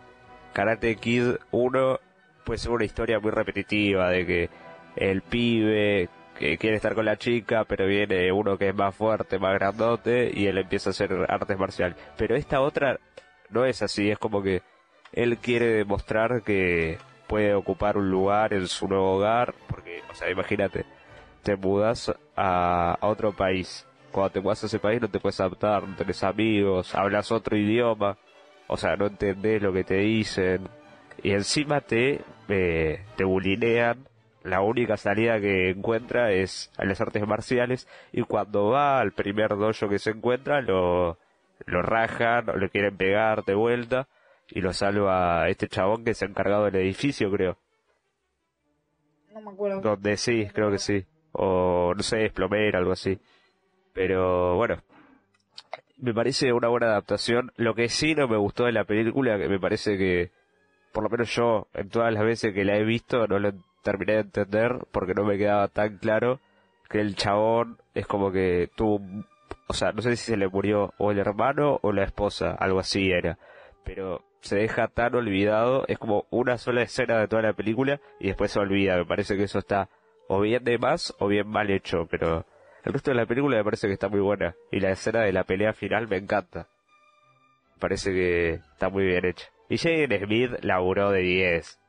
Karate 0.54 0.96
Kid 0.96 1.36
1 1.52 2.00
puede 2.44 2.58
ser 2.58 2.72
una 2.72 2.86
historia 2.86 3.20
muy 3.20 3.32
repetitiva 3.32 4.10
de 4.10 4.26
que 4.26 4.50
el 4.96 5.22
pibe 5.22 6.10
que 6.38 6.58
quiere 6.58 6.76
estar 6.76 6.96
con 6.96 7.06
la 7.06 7.18
chica, 7.18 7.66
pero 7.66 7.86
viene 7.86 8.32
uno 8.32 8.58
que 8.58 8.70
es 8.70 8.76
más 8.76 8.96
fuerte, 8.96 9.40
más 9.40 9.54
grandote 9.54 10.32
y 10.34 10.48
él 10.48 10.58
empieza 10.58 10.90
a 10.90 10.92
hacer 10.92 11.26
artes 11.30 11.58
marciales. 11.58 11.98
Pero 12.18 12.36
esta 12.36 12.62
otra 12.62 13.00
no 13.50 13.66
es 13.66 13.82
así, 13.82 14.10
es 14.10 14.18
como 14.18 14.42
que 14.42 14.62
él 15.14 15.38
quiere 15.38 15.68
demostrar 15.68 16.42
que 16.42 16.98
puede 17.28 17.54
ocupar 17.54 17.98
un 17.98 18.10
lugar 18.10 18.54
en 18.54 18.68
su 18.68 18.88
nuevo 18.88 19.18
hogar 19.18 19.54
porque 19.68 20.02
que, 20.02 20.12
o 20.12 20.16
sea, 20.16 20.30
imagínate, 20.30 20.86
te 21.44 21.56
mudas 21.56 22.14
a, 22.36 22.98
a 23.00 23.08
otro 23.08 23.32
país. 23.34 23.86
Cuando 24.12 24.32
te 24.32 24.42
mudas 24.42 24.64
a 24.64 24.66
ese 24.68 24.80
país 24.80 25.00
no 25.00 25.10
te 25.10 25.20
puedes 25.20 25.40
adaptar, 25.40 25.88
no 25.88 25.96
tenés 25.96 26.24
amigos, 26.24 26.94
hablas 26.96 27.32
otro 27.32 27.56
idioma, 27.56 28.18
o 28.72 28.78
sea, 28.78 28.96
no 28.96 29.08
entendés 29.08 29.62
lo 29.62 29.74
que 29.74 29.84
te 29.84 29.96
dicen. 29.96 30.70
Y 31.22 31.32
encima 31.32 31.82
te, 31.82 32.22
eh, 32.48 33.04
te 33.18 33.26
bulinean. 33.26 34.08
La 34.44 34.62
única 34.62 34.96
salida 34.96 35.42
que 35.42 35.72
encuentra 35.72 36.32
es 36.32 36.72
a 36.78 36.86
las 36.86 37.02
artes 37.02 37.28
marciales. 37.28 37.86
Y 38.14 38.22
cuando 38.22 38.70
va 38.70 39.02
al 39.02 39.12
primer 39.12 39.58
dojo 39.58 39.90
que 39.90 40.00
se 40.00 40.12
encuentra 40.12 40.62
lo, 40.62 41.18
lo 41.66 41.82
rajan 41.82 42.50
o 42.50 42.56
le 42.56 42.70
quieren 42.70 42.96
pegar 42.96 43.44
de 43.44 43.56
vuelta. 43.56 44.08
Y 44.48 44.62
lo 44.62 44.72
salva 44.72 45.50
este 45.50 45.68
chabón 45.68 46.06
que 46.06 46.14
se 46.14 46.24
ha 46.24 46.30
encargado 46.30 46.64
del 46.64 46.78
edificio 46.78 47.30
creo. 47.30 47.58
No 49.34 49.42
me 49.42 49.52
acuerdo. 49.52 49.82
donde 49.82 50.16
sí 50.16 50.48
creo 50.54 50.72
que 50.72 50.78
sí. 50.78 51.06
O 51.34 51.94
no 51.94 52.04
sé 52.04 52.24
es 52.24 52.32
plomero 52.32 52.78
algo 52.78 52.94
así. 52.94 53.20
Pero 53.94 54.56
bueno 54.56 54.82
me 56.02 56.14
parece 56.14 56.52
una 56.54 56.68
buena 56.68 56.88
adaptación. 56.88 57.52
Lo 57.56 57.76
que 57.76 57.90
sí 57.90 58.16
no 58.16 58.28
me 58.28 58.38
gustó 58.38 58.66
de 58.66 58.72
la 58.74 58.84
película 58.84 59.38
que 59.38 59.48
me 59.48 59.60
parece 59.60 59.98
que 59.98 60.32
por 60.92 61.04
lo 61.04 61.10
menos 61.10 61.34
yo 61.34 61.68
en 61.74 61.90
todas 61.90 62.14
las 62.14 62.24
veces 62.24 62.54
que 62.54 62.66
la 62.66 62.76
he 62.76 62.84
visto 62.84 63.28
no 63.28 63.40
lo 63.40 63.54
terminé 63.84 64.14
de 64.14 64.20
entender 64.22 64.80
porque 64.92 65.14
no 65.14 65.24
me 65.24 65.38
quedaba 65.38 65.68
tan 65.70 65.98
claro 65.98 66.40
que 66.90 67.00
el 67.00 67.16
chabón 67.16 67.78
es 67.94 68.06
como 68.06 68.32
que 68.32 68.70
tuvo, 68.76 68.96
un- 68.98 69.26
o 69.68 69.74
sea, 69.74 69.94
no 69.94 70.02
sé 70.02 70.16
si 70.18 70.32
se 70.32 70.38
le 70.38 70.48
murió 70.50 70.94
o 70.98 71.12
el 71.12 71.20
hermano 71.20 71.80
o 71.82 71.94
la 71.94 72.04
esposa, 72.04 72.52
algo 72.52 72.80
así 72.80 73.12
era, 73.12 73.38
pero 73.86 74.22
se 74.42 74.58
deja 74.58 74.88
tan 74.90 75.16
olvidado, 75.16 75.86
es 75.88 75.98
como 75.98 76.26
una 76.30 76.58
sola 76.58 76.82
escena 76.82 77.20
de 77.20 77.28
toda 77.28 77.42
la 77.44 77.54
película 77.54 78.02
y 78.20 78.28
después 78.28 78.52
se 78.52 78.60
olvida, 78.60 78.98
me 78.98 79.06
parece 79.06 79.38
que 79.38 79.44
eso 79.44 79.60
está 79.60 79.88
o 80.28 80.42
bien 80.42 80.64
de 80.64 80.78
más 80.78 81.14
o 81.20 81.28
bien 81.28 81.48
mal 81.48 81.70
hecho, 81.72 82.08
pero 82.10 82.46
el 82.84 82.94
resto 82.94 83.12
de 83.12 83.16
la 83.18 83.26
película 83.26 83.58
me 83.58 83.64
parece 83.64 83.88
que 83.88 83.94
está 83.94 84.10
muy 84.10 84.20
buena 84.20 84.56
y 84.72 84.80
la 84.80 84.92
escena 84.92 85.22
de 85.22 85.32
la 85.34 85.44
pelea 85.44 85.74
final 85.74 86.08
me 86.08 86.18
encanta. 86.18 86.68
Me 87.76 87.80
parece 87.80 88.12
que 88.12 88.50
está 88.54 88.90
muy 88.90 89.06
bien 89.06 89.26
hecha. 89.26 89.48
Y 89.70 89.78
Jaden 89.78 90.26
Smith 90.26 90.52
laburó 90.64 91.12
de 91.12 91.22
10. 91.22 91.80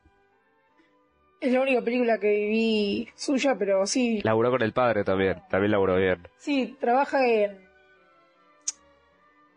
Es 1.41 1.51
la 1.51 1.61
única 1.61 1.81
película 1.81 2.17
que 2.19 2.29
vi 2.29 3.09
suya, 3.15 3.55
pero 3.59 3.85
sí, 3.85 4.21
Laburó 4.23 4.49
con 4.51 4.61
el 4.61 4.71
padre 4.71 5.03
también, 5.03 5.41
también 5.49 5.71
laburó 5.71 5.97
bien. 5.97 6.25
sí, 6.37 6.77
trabaja 6.79 7.25
en... 7.27 7.61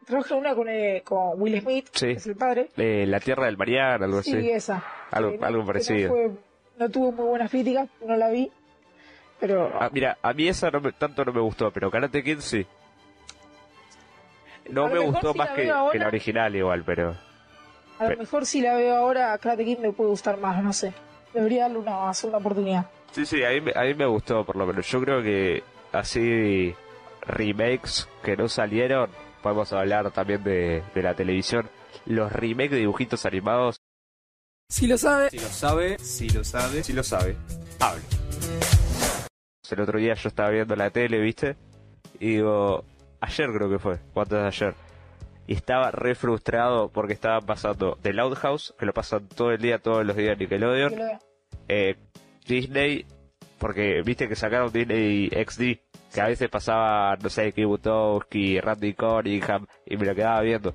Trabaja 0.04 0.34
en 0.34 0.40
una 0.40 0.54
con, 0.54 0.68
eh, 0.68 1.02
con 1.04 1.40
Will 1.40 1.60
Smith, 1.60 1.86
Sí. 1.92 2.06
que 2.06 2.12
es 2.12 2.26
el 2.26 2.36
padre. 2.36 2.68
Eh, 2.76 3.06
la 3.06 3.18
Tierra 3.20 3.46
del 3.46 3.56
Mariano, 3.56 4.04
algo 4.04 4.22
Sí, 4.22 4.36
así. 4.36 4.50
esa. 4.50 4.84
Algo- 5.10 5.64
parecido. 5.66 6.08
No, 6.08 6.14
fue- 6.14 6.30
no 6.78 6.88
tuvo 6.90 7.12
muy 7.12 7.26
buenas 7.26 7.50
críticas, 7.50 7.88
no 8.04 8.16
la 8.16 8.28
vi. 8.30 8.50
Pero 9.40 9.70
Ah, 9.78 9.90
mira, 9.92 10.16
a 10.22 10.32
mí 10.32 10.48
esa 10.48 10.70
no 10.70 10.80
me- 10.80 10.92
tanto 10.92 11.24
no 11.24 11.32
me 11.32 11.40
gustó, 11.40 11.70
pero 11.70 11.90
Karate 11.90 12.22
Kid 12.24 12.38
sí. 12.40 12.66
No 14.70 14.88
me 14.88 14.98
gustó 14.98 15.32
si 15.32 15.38
más 15.38 15.48
la 15.50 15.54
que, 15.54 15.70
ahora- 15.70 15.92
que 15.92 15.98
la 15.98 16.06
original 16.08 16.56
igual, 16.56 16.82
pero... 16.84 17.10
a 17.10 18.02
lo 18.02 18.08
pero- 18.08 18.18
mejor 18.20 18.46
si 18.46 18.60
la 18.62 18.74
veo 18.76 18.96
ahora, 18.96 19.36
Karate 19.38 19.64
Kid 19.64 19.78
me 19.78 19.92
puede 19.92 20.10
gustar 20.10 20.38
más, 20.38 20.62
no 20.62 20.72
sé. 20.72 20.92
Debería 21.32 21.62
darle 21.64 21.78
una 21.78 22.12
segunda 22.14 22.38
oportunidad. 22.38 22.86
Sí, 23.12 23.26
sí, 23.26 23.44
a 23.44 23.50
mí, 23.50 23.60
me- 23.60 23.72
a 23.76 23.82
mí 23.82 23.94
me 23.94 24.06
gustó 24.06 24.44
por 24.44 24.56
lo 24.56 24.66
menos. 24.66 24.86
Yo 24.88 25.00
creo 25.02 25.22
que 25.22 25.62
así 25.92 26.74
remakes 27.22 28.08
que 28.22 28.36
no 28.36 28.48
salieron, 28.48 29.10
podemos 29.42 29.72
hablar 29.72 30.10
también 30.10 30.42
de, 30.42 30.82
de 30.94 31.02
la 31.02 31.14
televisión. 31.14 31.68
Los 32.06 32.32
remakes 32.32 32.70
de 32.72 32.78
dibujitos 32.78 33.24
animados, 33.26 33.80
Si 34.68 34.86
lo 34.88 34.98
sabe, 34.98 35.30
Si 35.30 35.38
lo 35.38 35.46
sabe, 35.48 35.98
si 36.00 36.28
lo 36.30 36.42
sabe. 36.44 36.82
si 36.82 36.92
lo 36.92 37.02
sabe, 37.04 37.36
hable. 37.80 38.02
El 39.72 39.80
otro 39.80 39.98
día 39.98 40.14
yo 40.14 40.28
estaba 40.28 40.50
viendo 40.50 40.76
la 40.76 40.90
tele, 40.90 41.18
¿viste? 41.20 41.56
Y 42.20 42.36
digo, 42.36 42.84
ayer 43.20 43.50
creo 43.52 43.70
que 43.70 43.78
fue, 43.78 43.98
o 44.14 44.20
antes 44.20 44.38
de 44.38 44.46
ayer. 44.46 44.74
Y 45.46 45.54
estaba 45.54 45.90
re 45.90 46.14
frustrado 46.14 46.88
porque 46.90 47.12
estaban 47.12 47.44
pasando 47.46 47.98
The 48.02 48.12
Loud 48.12 48.34
House, 48.36 48.74
que 48.78 48.86
lo 48.86 48.92
pasan 48.92 49.28
todo 49.28 49.52
el 49.52 49.58
día, 49.60 49.78
todos 49.78 50.04
los 50.04 50.16
días 50.16 50.32
en 50.32 50.38
Nickelodeon. 50.40 50.96
vea. 50.96 51.18
eh, 51.68 51.96
Disney, 52.46 53.06
porque 53.58 54.02
viste 54.04 54.28
que 54.28 54.36
sacaron 54.36 54.72
Disney 54.72 55.28
XD, 55.28 55.62
que 56.14 56.20
a 56.20 56.26
veces 56.26 56.48
pasaba, 56.48 57.16
no 57.16 57.28
sé, 57.28 57.52
Kibutowski, 57.52 58.60
Randy 58.60 58.94
Cunningham, 58.94 59.66
y 59.84 59.96
me 59.96 60.06
lo 60.06 60.14
quedaba 60.14 60.40
viendo. 60.40 60.74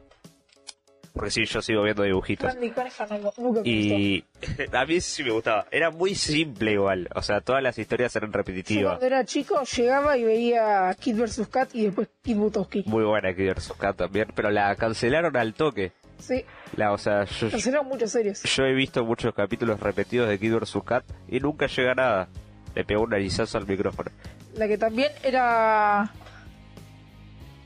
Porque 1.13 1.29
sí, 1.29 1.43
yo 1.45 1.61
sigo 1.61 1.83
viendo 1.83 2.03
dibujitos. 2.03 2.53
Cunningham 2.53 2.87
no- 3.21 3.33
nunca. 3.37 3.61
Y 3.65 4.23
a 4.71 4.85
mí 4.85 5.01
sí 5.01 5.23
me 5.23 5.31
gustaba. 5.31 5.65
Era 5.69 5.91
muy 5.91 6.15
simple 6.15 6.71
igual. 6.71 7.09
O 7.15 7.21
sea, 7.21 7.41
todas 7.41 7.61
las 7.61 7.77
historias 7.77 8.15
eran 8.15 8.31
Yo 8.31 8.37
repetitivas. 8.37 8.91
cuando 8.93 9.05
era 9.07 9.25
chico 9.25 9.61
llegaba 9.63 10.17
y 10.17 10.23
veía 10.23 10.95
Kid 10.99 11.17
vs. 11.21 11.47
Kat 11.49 11.69
y 11.75 11.85
después 11.85 12.07
Kid 12.21 12.37
Butowski. 12.37 12.83
Muy 12.87 13.03
buena 13.03 13.33
Kid 13.35 13.51
vs. 13.53 13.73
Kat 13.77 13.97
también, 13.97 14.27
pero 14.33 14.49
la 14.51 14.73
cancelaron 14.77 15.35
al 15.35 15.53
toque. 15.53 15.91
Sí, 16.19 16.45
La, 16.77 16.93
o 16.93 16.97
sea, 16.97 17.25
yo, 17.25 17.49
cancelaron 17.49 17.87
muchas 17.87 18.11
series. 18.11 18.43
yo 18.43 18.63
he 18.63 18.73
visto 18.73 19.03
muchos 19.03 19.33
capítulos 19.33 19.79
repetidos 19.79 20.29
de 20.29 20.39
Kid 20.39 20.53
vs. 20.55 20.77
Kat 20.85 21.03
y 21.27 21.39
nunca 21.39 21.67
llega 21.67 21.93
nada. 21.95 22.27
Le 22.73 22.85
pegó 22.85 23.01
un 23.03 23.09
narizazo 23.09 23.57
al 23.57 23.67
micrófono. 23.67 24.11
La 24.55 24.67
que 24.67 24.77
también 24.77 25.11
era 25.23 26.09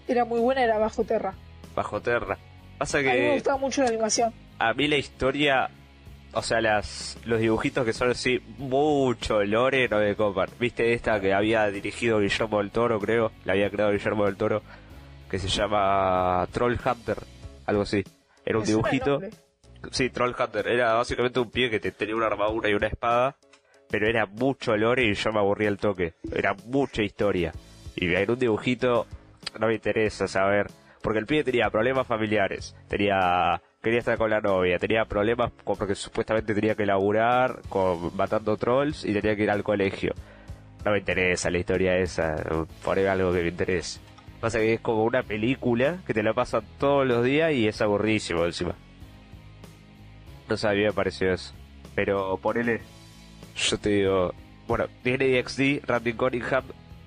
era 0.07 0.25
muy 0.25 0.39
buena 0.39 0.63
era 0.63 0.77
Bajo 0.77 1.03
Terra. 1.03 1.33
Bajo 1.75 2.01
Terra. 2.01 2.37
Pasa 2.77 2.97
A 2.97 3.01
mí 3.01 3.07
me 3.07 3.13
que 3.15 3.33
gustaba 3.35 3.57
mucho 3.57 3.81
la 3.83 3.89
animación. 3.89 4.33
a 4.59 4.73
mí 4.73 4.87
la 4.87 4.97
historia, 4.97 5.69
o 6.33 6.41
sea, 6.41 6.59
las 6.61 7.17
los 7.25 7.39
dibujitos 7.39 7.85
que 7.85 7.93
son 7.93 8.11
así, 8.11 8.41
mucho 8.57 9.43
lore 9.43 9.87
no 9.87 9.99
me 9.99 10.15
copan. 10.15 10.49
¿Viste 10.59 10.93
esta 10.93 11.19
que 11.21 11.33
había 11.33 11.67
dirigido 11.71 12.19
Guillermo 12.19 12.57
del 12.59 12.71
Toro, 12.71 12.99
creo? 12.99 13.31
La 13.45 13.53
había 13.53 13.69
creado 13.69 13.91
Guillermo 13.91 14.25
del 14.25 14.35
Toro, 14.35 14.61
que 15.29 15.39
se 15.39 15.47
llama 15.47 16.47
Troll 16.51 16.77
Hunter, 16.85 17.17
algo 17.65 17.83
así. 17.83 18.03
Era 18.45 18.59
un 18.59 18.65
dibujito. 18.65 19.21
Sí, 19.91 20.09
Troll 20.09 20.35
Hunter. 20.37 20.67
Era 20.67 20.93
básicamente 20.95 21.39
un 21.39 21.49
pie 21.51 21.69
que 21.69 21.79
te- 21.79 21.91
tenía 21.91 22.15
una 22.15 22.25
armadura 22.27 22.69
y 22.69 22.73
una 22.73 22.87
espada, 22.87 23.37
pero 23.89 24.07
era 24.07 24.25
mucho 24.25 24.75
lore 24.75 25.05
y 25.05 25.13
yo 25.13 25.31
me 25.31 25.39
aburría 25.39 25.69
el 25.69 25.77
toque. 25.77 26.13
Era 26.33 26.55
mucha 26.65 27.01
historia. 27.03 27.53
Y 27.95 28.13
en 28.13 28.29
un 28.31 28.39
dibujito 28.39 29.05
no 29.59 29.67
me 29.67 29.75
interesa 29.75 30.27
saber. 30.27 30.67
Porque 31.05 31.19
el 31.19 31.27
pibe 31.27 31.43
tenía 31.43 31.69
problemas 31.69 32.07
familiares, 32.07 32.75
tenía 32.87 33.61
quería 33.79 33.99
estar 33.99 34.17
con 34.17 34.31
la 34.31 34.41
novia, 34.41 34.79
tenía 34.79 35.05
problemas 35.05 35.51
porque 35.63 35.93
supuestamente 35.93 36.55
tenía 36.55 36.73
que 36.73 36.87
laburar 36.87 37.61
matando 38.15 38.57
trolls 38.57 39.05
y 39.05 39.13
tenía 39.13 39.35
que 39.35 39.43
ir 39.43 39.51
al 39.51 39.61
colegio. 39.61 40.15
No 40.83 40.89
me 40.89 40.97
interesa 40.97 41.51
la 41.51 41.59
historia 41.59 41.95
esa, 41.95 42.35
poner 42.83 43.07
algo 43.07 43.31
que 43.31 43.43
me 43.43 43.49
interese. 43.49 43.99
Pasa 44.41 44.57
que 44.57 44.73
es 44.73 44.79
como 44.79 45.03
una 45.03 45.21
película 45.21 45.99
que 46.07 46.15
te 46.15 46.23
la 46.23 46.33
pasan 46.33 46.63
todos 46.79 47.05
los 47.05 47.23
días 47.23 47.53
y 47.53 47.67
es 47.67 47.79
aburridísimo 47.83 48.43
encima. 48.43 48.73
No 50.49 50.57
sé, 50.57 50.67
a 50.67 50.71
mí 50.71 50.81
me 50.81 50.91
pareció 50.91 51.31
eso. 51.31 51.53
Pero 51.93 52.35
ponele, 52.37 52.81
yo 53.55 53.77
te 53.77 53.89
digo, 53.89 54.33
bueno, 54.67 54.85
Disney 55.03 55.39
XD, 55.43 55.85
Randy 55.85 56.13
Cunningham, 56.13 56.63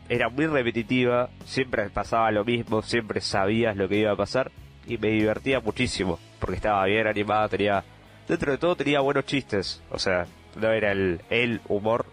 era 0.09 0.29
muy 0.29 0.47
repetitiva, 0.47 1.29
siempre 1.45 1.89
pasaba 1.91 2.31
lo 2.31 2.45
mismo, 2.45 2.83
siempre 2.83 3.21
sabías 3.21 3.77
lo 3.77 3.89
que 3.89 3.97
iba 3.97 4.13
a 4.13 4.17
pasar 4.17 4.51
y 4.87 4.97
me 4.99 5.09
divertía 5.09 5.61
muchísimo, 5.61 6.19
porque 6.41 6.57
estaba 6.57 6.85
bien 6.87 7.07
animada, 7.07 7.49
tenía, 7.49 7.85
dentro 8.27 8.53
de 8.53 8.59
todo 8.59 8.75
tenía 8.77 9.01
buenos 9.01 9.27
chistes, 9.27 9.83
o 9.91 9.99
sea, 9.99 10.27
no 10.57 10.71
era 10.73 10.93
el, 10.93 11.21
el 11.31 11.61
humor, 11.69 12.07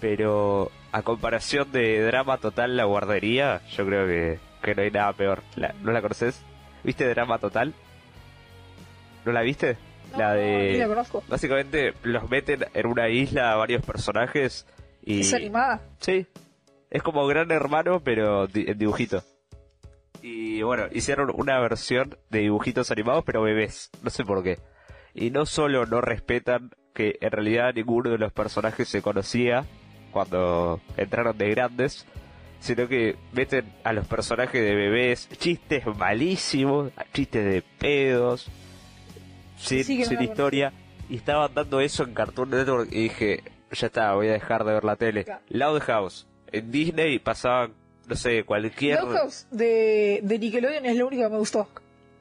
pero 0.00 0.70
a 0.92 1.02
comparación 1.02 1.72
de 1.72 2.02
drama 2.02 2.36
total 2.38 2.76
la 2.76 2.84
guardería, 2.84 3.62
yo 3.70 3.86
creo 3.86 4.06
que, 4.06 4.38
que 4.62 4.74
no 4.74 4.82
hay 4.82 4.90
nada 4.90 5.12
peor. 5.14 5.42
La- 5.56 5.74
¿No 5.82 5.92
la 5.92 6.02
conoces? 6.02 6.42
¿Viste 6.82 7.08
drama 7.08 7.38
total? 7.38 7.72
¿No 9.24 9.32
la 9.32 9.40
viste? 9.40 9.76
No, 10.12 10.18
la 10.18 10.34
de... 10.34 10.76
la 10.78 10.86
conozco. 10.86 11.22
Básicamente 11.28 11.94
los 12.02 12.28
meten 12.28 12.66
en 12.74 12.86
una 12.86 13.08
isla 13.08 13.52
a 13.52 13.56
varios 13.56 13.82
personajes 13.84 14.66
y... 15.04 15.20
¿Es 15.20 15.32
animada? 15.34 15.80
Sí. 16.00 16.26
Es 16.94 17.02
como 17.02 17.26
Gran 17.26 17.50
Hermano, 17.50 17.98
pero 18.04 18.46
en 18.54 18.78
dibujito. 18.78 19.24
Y 20.22 20.62
bueno, 20.62 20.84
hicieron 20.92 21.32
una 21.34 21.58
versión 21.58 22.16
de 22.30 22.38
dibujitos 22.38 22.92
animados, 22.92 23.24
pero 23.24 23.42
bebés. 23.42 23.90
No 24.04 24.10
sé 24.10 24.24
por 24.24 24.44
qué. 24.44 24.60
Y 25.12 25.32
no 25.32 25.44
solo 25.44 25.86
no 25.86 26.00
respetan 26.00 26.70
que 26.94 27.18
en 27.20 27.32
realidad 27.32 27.74
ninguno 27.74 28.10
de 28.10 28.18
los 28.18 28.32
personajes 28.32 28.88
se 28.88 29.02
conocía 29.02 29.64
cuando 30.12 30.80
entraron 30.96 31.36
de 31.36 31.50
grandes, 31.50 32.06
sino 32.60 32.86
que 32.86 33.16
meten 33.32 33.74
a 33.82 33.92
los 33.92 34.06
personajes 34.06 34.62
de 34.62 34.76
bebés 34.76 35.28
chistes 35.30 35.84
malísimos, 35.96 36.92
chistes 37.12 37.44
de 37.44 37.62
pedos, 37.80 38.46
sin, 39.56 39.82
Sí, 39.82 40.04
sin 40.04 40.22
historia. 40.22 40.72
Y 41.08 41.16
estaban 41.16 41.52
dando 41.54 41.80
eso 41.80 42.04
en 42.04 42.14
Cartoon 42.14 42.50
Network 42.50 42.88
y 42.92 43.02
dije, 43.02 43.42
ya 43.72 43.88
está, 43.88 44.14
voy 44.14 44.28
a 44.28 44.34
dejar 44.34 44.62
de 44.62 44.74
ver 44.74 44.84
la 44.84 44.94
tele. 44.94 45.26
Loud 45.48 45.80
House. 45.80 46.28
En 46.54 46.70
Disney 46.70 47.18
pasaban, 47.18 47.74
no 48.06 48.14
sé, 48.14 48.44
cualquier... 48.44 49.00
Doghouse 49.00 49.46
de, 49.50 50.20
de 50.22 50.38
Nickelodeon 50.38 50.86
es 50.86 50.96
la 50.96 51.04
única 51.04 51.24
que 51.24 51.30
me 51.30 51.38
gustó. 51.38 51.68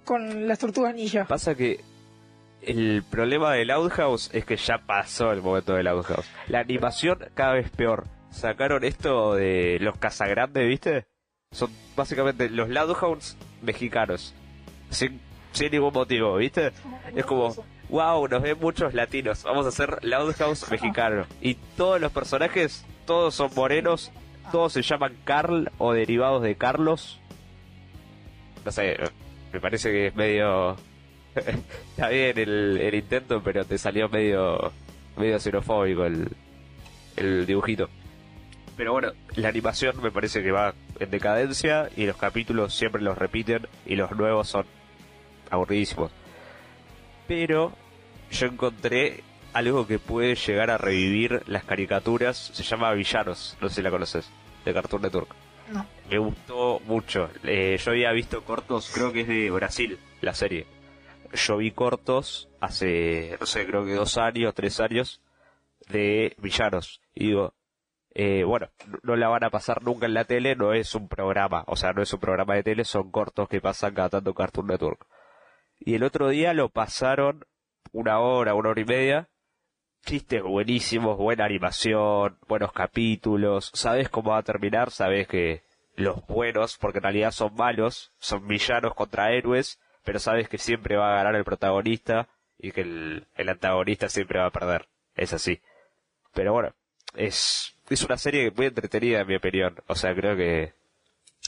Con 0.06 0.48
las 0.48 0.60
tortugas 0.60 0.96
ninja. 0.96 1.26
Pasa 1.26 1.56
que 1.56 1.80
el 2.62 3.04
problema 3.10 3.54
del 3.54 3.70
Outhouse 3.72 4.30
es 4.34 4.46
que 4.46 4.56
ya 4.56 4.80
pasó 4.80 5.32
el 5.32 5.42
momento 5.42 5.74
del 5.74 5.88
Outhouse. 5.88 6.26
La 6.48 6.60
animación 6.60 7.20
cada 7.34 7.54
vez 7.54 7.70
peor. 7.70 8.06
Sacaron 8.32 8.84
esto 8.84 9.36
de 9.36 9.78
los 9.80 9.98
cazagrandes, 9.98 10.68
¿viste? 10.68 11.06
Son 11.52 11.70
básicamente 11.96 12.50
los 12.50 12.70
Loudhounds 12.70 13.38
mexicanos. 13.62 14.34
Sin, 14.90 15.22
sin 15.52 15.72
ningún 15.72 15.94
motivo, 15.94 16.36
¿viste? 16.38 16.72
Es 17.16 17.26
como, 17.26 17.54
wow, 17.90 18.28
nos 18.28 18.42
ven 18.42 18.58
muchos 18.60 18.96
latinos. 18.96 19.44
Vamos 19.44 19.68
a 19.68 19.70
hacer 19.70 20.04
Loudhouse 20.04 20.72
mexicano. 20.72 21.28
Y 21.42 21.56
todos 21.78 22.02
los 22.02 22.12
personajes, 22.12 22.86
todos 23.06 23.36
son 23.36 23.52
morenos. 23.56 24.12
Todos 24.52 24.74
se 24.74 24.82
llaman 24.82 25.18
Carl 25.24 25.72
o 25.78 25.94
derivados 25.94 26.44
de 26.44 26.56
Carlos. 26.56 27.20
No 28.66 28.72
sé, 28.72 28.98
me 29.52 29.60
parece 29.60 29.92
que 29.92 30.08
es 30.08 30.16
medio 30.16 30.78
Está 31.36 32.10
bien 32.10 32.38
el, 32.38 32.94
intento, 32.94 33.42
pero 33.44 33.66
te 33.66 33.78
salió 33.78 34.10
medio 34.10 34.72
medio 35.18 35.40
xenofóbico 35.40 36.06
el, 36.06 36.28
el 37.16 37.46
dibujito. 37.46 37.90
Pero 38.76 38.94
bueno, 38.94 39.12
la 39.36 39.50
animación 39.50 40.02
me 40.02 40.12
parece 40.12 40.42
que 40.42 40.52
va 40.52 40.74
en 41.00 41.12
decadencia 41.12 41.90
y 41.96 42.06
los 42.06 42.18
capítulos 42.18 42.74
siempre 42.74 43.02
los 43.02 43.18
repiten 43.18 43.68
y 43.86 43.96
los 43.96 44.12
nuevos 44.12 44.48
son 44.48 44.66
aburridísimos. 45.50 46.12
Pero 47.28 47.72
yo 48.32 48.48
encontré 48.48 49.24
algo 49.54 49.88
que 49.88 50.00
puede 50.00 50.36
llegar 50.36 50.70
a 50.70 50.78
revivir 50.78 51.44
las 51.48 51.64
caricaturas, 51.64 52.38
se 52.38 52.64
llama 52.64 52.92
Villanos, 52.94 53.58
no 53.62 53.70
sé 53.70 53.76
si 53.76 53.82
la 53.82 53.92
conoces, 53.92 54.30
de 54.66 54.74
Cartoon 54.74 55.02
Network. 55.02 55.30
No. 55.72 55.86
Me 56.10 56.18
gustó 56.18 56.82
mucho. 56.86 57.30
Eh, 57.44 57.78
yo 57.84 57.92
había 57.92 58.12
visto 58.12 58.44
cortos, 58.44 58.92
creo 58.94 59.14
que 59.14 59.22
es 59.22 59.28
de 59.28 59.50
Brasil, 59.50 59.98
la 60.22 60.34
serie 60.34 60.66
yo 61.34 61.58
vi 61.58 61.72
cortos 61.72 62.50
hace, 62.60 63.38
no 63.40 63.46
sé, 63.46 63.66
creo 63.66 63.86
que 63.86 63.94
dos 63.94 64.18
años, 64.18 64.54
tres 64.54 64.80
años, 64.80 65.22
de 65.90 66.36
villanos. 66.38 67.02
Y 67.14 67.28
digo, 67.28 67.54
eh, 68.14 68.44
bueno, 68.44 68.70
no 69.02 69.16
la 69.16 69.28
van 69.28 69.44
a 69.44 69.50
pasar 69.50 69.84
nunca 69.84 70.06
en 70.06 70.14
la 70.14 70.26
tele, 70.26 70.56
no 70.56 70.74
es 70.74 70.96
un 70.96 71.08
programa, 71.08 71.64
o 71.68 71.76
sea, 71.76 71.94
no 71.94 72.02
es 72.02 72.14
un 72.14 72.20
programa 72.20 72.56
de 72.56 72.64
tele, 72.64 72.86
son 72.86 73.12
cortos 73.12 73.50
que 73.50 73.62
pasan 73.62 73.94
cada 73.94 74.10
tanto 74.10 74.34
Cartoon 74.34 74.68
Network. 74.68 75.08
Y 75.80 75.96
el 75.96 76.04
otro 76.04 76.30
día 76.30 76.54
lo 76.54 76.70
pasaron 76.70 77.46
una 77.92 78.20
hora, 78.20 78.54
una 78.54 78.70
hora 78.70 78.82
y 78.82 78.86
media, 78.86 79.30
chistes 80.06 80.44
buenísimos, 80.44 81.18
buena 81.18 81.46
animación, 81.46 82.38
buenos 82.48 82.72
capítulos, 82.74 83.72
sabes 83.74 84.10
cómo 84.10 84.32
va 84.32 84.40
a 84.40 84.44
terminar, 84.44 84.92
sabes 84.92 85.28
que 85.28 85.64
los 85.96 86.26
buenos, 86.28 86.78
porque 86.78 87.00
en 87.00 87.04
realidad 87.04 87.32
son 87.32 87.56
malos, 87.56 88.12
son 88.20 88.48
villanos 88.48 88.94
contra 88.96 89.32
héroes, 89.32 89.80
pero 90.04 90.20
sabes 90.20 90.50
que 90.50 90.58
siempre 90.58 90.98
va 90.98 91.14
a 91.14 91.16
ganar 91.18 91.36
el 91.36 91.46
protagonista 91.46 92.28
y 92.58 92.72
que 92.72 92.82
el, 92.82 93.28
el 93.36 93.50
antagonista 93.50 94.10
siempre 94.10 94.40
va 94.40 94.48
a 94.48 94.52
perder. 94.52 94.88
Es 95.16 95.34
así. 95.34 95.62
Pero 96.34 96.54
bueno, 96.54 96.74
es, 97.16 97.76
es 97.90 98.04
una 98.04 98.18
serie 98.18 98.52
muy 98.52 98.68
entretenida 98.68 99.22
en 99.22 99.28
mi 99.28 99.36
opinión. 99.36 99.76
O 99.88 99.96
sea, 99.96 100.14
creo 100.16 100.36
que 100.36 100.74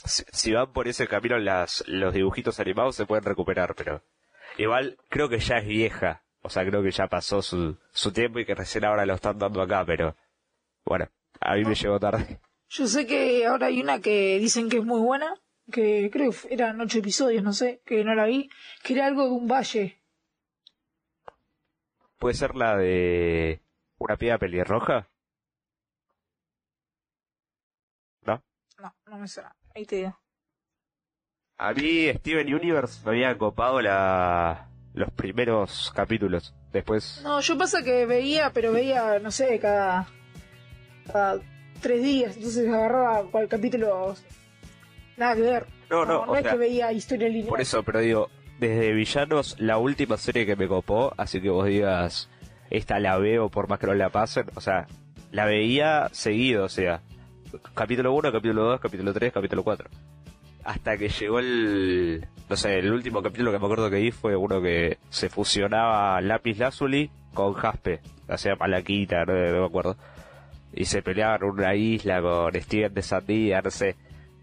si, 0.04 0.24
si, 0.32 0.52
van 0.52 0.72
por 0.72 0.88
ese 0.88 1.08
camino 1.08 1.38
las, 1.38 1.84
los 1.86 2.14
dibujitos 2.14 2.60
animados 2.60 2.96
se 2.96 3.06
pueden 3.06 3.24
recuperar, 3.24 3.74
pero 3.74 4.02
igual 4.58 4.96
creo 5.08 5.28
que 5.28 5.38
ya 5.38 5.56
es 5.56 5.66
vieja. 5.66 6.22
O 6.46 6.48
sea, 6.48 6.64
creo 6.64 6.80
que 6.80 6.92
ya 6.92 7.08
pasó 7.08 7.42
su, 7.42 7.76
su 7.90 8.12
tiempo 8.12 8.38
y 8.38 8.46
que 8.46 8.54
recién 8.54 8.84
ahora 8.84 9.04
lo 9.04 9.14
están 9.14 9.36
dando 9.36 9.60
acá, 9.60 9.84
pero 9.84 10.14
bueno, 10.84 11.08
a 11.40 11.56
mí 11.56 11.64
me 11.64 11.74
llegó 11.74 11.98
tarde. 11.98 12.40
Yo 12.68 12.86
sé 12.86 13.04
que 13.04 13.44
ahora 13.44 13.66
hay 13.66 13.80
una 13.80 14.00
que 14.00 14.38
dicen 14.38 14.68
que 14.68 14.76
es 14.78 14.84
muy 14.84 15.00
buena, 15.00 15.34
que 15.72 16.08
creo 16.12 16.30
que 16.30 16.54
eran 16.54 16.80
ocho 16.80 17.00
episodios, 17.00 17.42
no 17.42 17.52
sé, 17.52 17.82
que 17.84 18.04
no 18.04 18.14
la 18.14 18.26
vi, 18.26 18.48
que 18.84 18.94
era 18.94 19.06
algo 19.06 19.24
de 19.24 19.30
un 19.30 19.48
valle. 19.48 20.00
¿Puede 22.18 22.34
ser 22.36 22.54
la 22.54 22.76
de 22.76 23.60
una 23.98 24.16
piedra 24.16 24.38
pelirroja? 24.38 25.08
¿No? 28.22 28.40
No, 28.78 28.94
no 29.06 29.18
me 29.18 29.26
suena. 29.26 29.56
Ahí 29.74 29.84
te 29.84 29.96
digo. 29.96 30.16
A 31.58 31.72
mí 31.72 32.08
Steven 32.18 32.54
Universe 32.54 33.04
me 33.04 33.10
había 33.10 33.36
copado 33.36 33.80
la... 33.82 34.70
los 34.96 35.10
primeros 35.12 35.92
capítulos. 35.94 36.54
Después... 36.72 37.20
No, 37.22 37.40
yo 37.40 37.56
pasa 37.56 37.82
que 37.82 38.06
veía, 38.06 38.50
pero 38.52 38.72
veía, 38.72 39.18
no 39.20 39.30
sé, 39.30 39.60
cada, 39.60 40.08
cada 41.06 41.38
tres 41.80 42.02
días. 42.02 42.36
Entonces 42.36 42.66
agarraba 42.66 43.30
cual 43.30 43.46
capítulo 43.46 44.16
Nada 45.16 45.34
que 45.36 45.42
ver. 45.42 45.66
No, 45.90 46.04
no, 46.04 46.26
no, 46.26 46.34
es 46.34 46.46
que 46.46 46.56
veía 46.56 46.92
historia 46.92 47.28
lineal. 47.28 47.48
Por 47.48 47.60
eso, 47.60 47.82
pero 47.82 48.00
digo, 48.00 48.30
desde 48.58 48.92
Villanos, 48.92 49.56
la 49.58 49.78
última 49.78 50.16
serie 50.16 50.46
que 50.46 50.56
me 50.56 50.66
copó, 50.66 51.12
así 51.18 51.40
que 51.40 51.50
vos 51.50 51.66
digas, 51.66 52.30
esta 52.70 52.98
la 52.98 53.18
veo 53.18 53.50
por 53.50 53.68
más 53.68 53.78
que 53.78 53.86
no 53.86 53.94
la 53.94 54.10
pasen, 54.10 54.46
o 54.54 54.60
sea, 54.60 54.86
la 55.30 55.44
veía 55.44 56.08
seguido, 56.12 56.64
o 56.64 56.68
sea, 56.68 57.02
capítulo 57.74 58.14
1, 58.14 58.32
capítulo 58.32 58.64
2, 58.64 58.80
capítulo 58.80 59.12
3, 59.12 59.32
capítulo 59.32 59.62
4. 59.62 59.90
Hasta 60.66 60.98
que 60.98 61.08
llegó 61.08 61.38
el, 61.38 62.26
no 62.48 62.56
sé, 62.56 62.78
el 62.78 62.92
último 62.92 63.22
capítulo 63.22 63.52
que 63.52 63.58
me 63.58 63.64
acuerdo 63.64 63.88
que 63.88 63.96
vi 64.00 64.10
fue 64.10 64.36
uno 64.36 64.60
que 64.60 64.98
se 65.10 65.28
fusionaba 65.28 66.20
Lápiz 66.20 66.58
Lazuli 66.58 67.10
con 67.34 67.54
Jaspe, 67.54 68.00
o 68.28 68.36
sea, 68.36 68.56
Malaquita, 68.56 69.24
no, 69.24 69.34
no 69.34 69.60
me 69.60 69.66
acuerdo. 69.66 69.96
Y 70.72 70.84
se 70.84 71.02
peleaban 71.02 71.42
en 71.42 71.50
una 71.50 71.74
isla 71.74 72.20
con 72.20 72.54
Steven 72.54 72.92
de 72.92 73.02
Sandía, 73.02 73.62
no 73.62 73.70
sé 73.70 73.96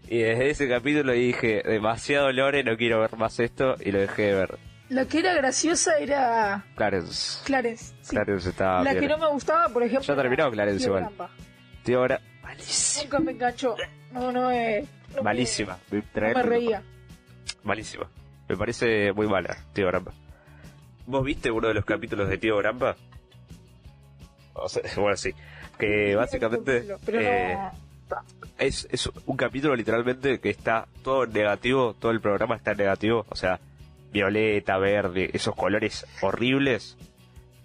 y 0.08 0.18
desde 0.18 0.50
ese 0.50 0.68
capítulo 0.68 1.12
dije, 1.12 1.62
demasiado 1.64 2.30
lore, 2.30 2.62
no 2.62 2.76
quiero 2.76 3.00
ver 3.00 3.16
más 3.16 3.40
esto, 3.40 3.76
y 3.80 3.90
lo 3.90 4.00
dejé 4.00 4.22
de 4.22 4.34
ver. 4.34 4.58
La 4.90 5.06
que 5.06 5.20
era 5.20 5.32
graciosa 5.34 5.96
era... 5.98 6.64
Clarence. 6.76 7.42
Clarence, 7.44 7.94
sí. 8.02 8.10
Clarence 8.10 8.50
estaba 8.50 8.82
La 8.82 8.90
bien. 8.90 9.02
que 9.02 9.08
no 9.08 9.18
me 9.18 9.28
gustaba, 9.28 9.68
por 9.70 9.82
ejemplo... 9.82 10.06
Ya 10.06 10.14
terminó 10.14 10.50
Clarence 10.50 10.86
igual. 10.86 11.08
Tío, 11.82 12.00
ahora... 12.00 12.20
Malísima. 12.42 13.04
Nunca 13.04 13.18
me 13.20 13.32
enganchó. 13.32 13.76
No, 14.12 14.30
no, 14.30 14.50
eh, 14.50 14.84
Malísima. 15.22 15.78
Me, 15.90 16.02
reía. 16.42 16.82
Malísima. 17.62 18.08
Me 18.48 18.56
parece 18.56 19.12
muy 19.12 19.26
mala, 19.26 19.56
Tío 19.72 19.86
Grampa. 19.86 20.12
¿Vos 21.06 21.24
viste 21.24 21.50
uno 21.50 21.68
de 21.68 21.74
los 21.74 21.84
capítulos 21.84 22.28
de 22.28 22.38
Tío 22.38 22.56
Grampa? 22.58 22.96
O 24.54 24.68
sea, 24.68 24.82
bueno, 24.96 25.16
sí. 25.16 25.32
Que 25.78 26.14
básicamente... 26.14 26.86
Eh, 27.08 27.58
es, 28.58 28.86
es 28.90 29.10
un 29.26 29.36
capítulo 29.36 29.74
literalmente 29.74 30.38
que 30.40 30.50
está 30.50 30.86
todo 31.02 31.24
en 31.24 31.32
negativo, 31.32 31.94
todo 31.94 32.12
el 32.12 32.20
programa 32.20 32.56
está 32.56 32.72
en 32.72 32.78
negativo, 32.78 33.26
o 33.28 33.34
sea, 33.34 33.60
violeta, 34.12 34.78
verde, 34.78 35.30
esos 35.32 35.54
colores 35.56 36.06
horribles. 36.20 36.96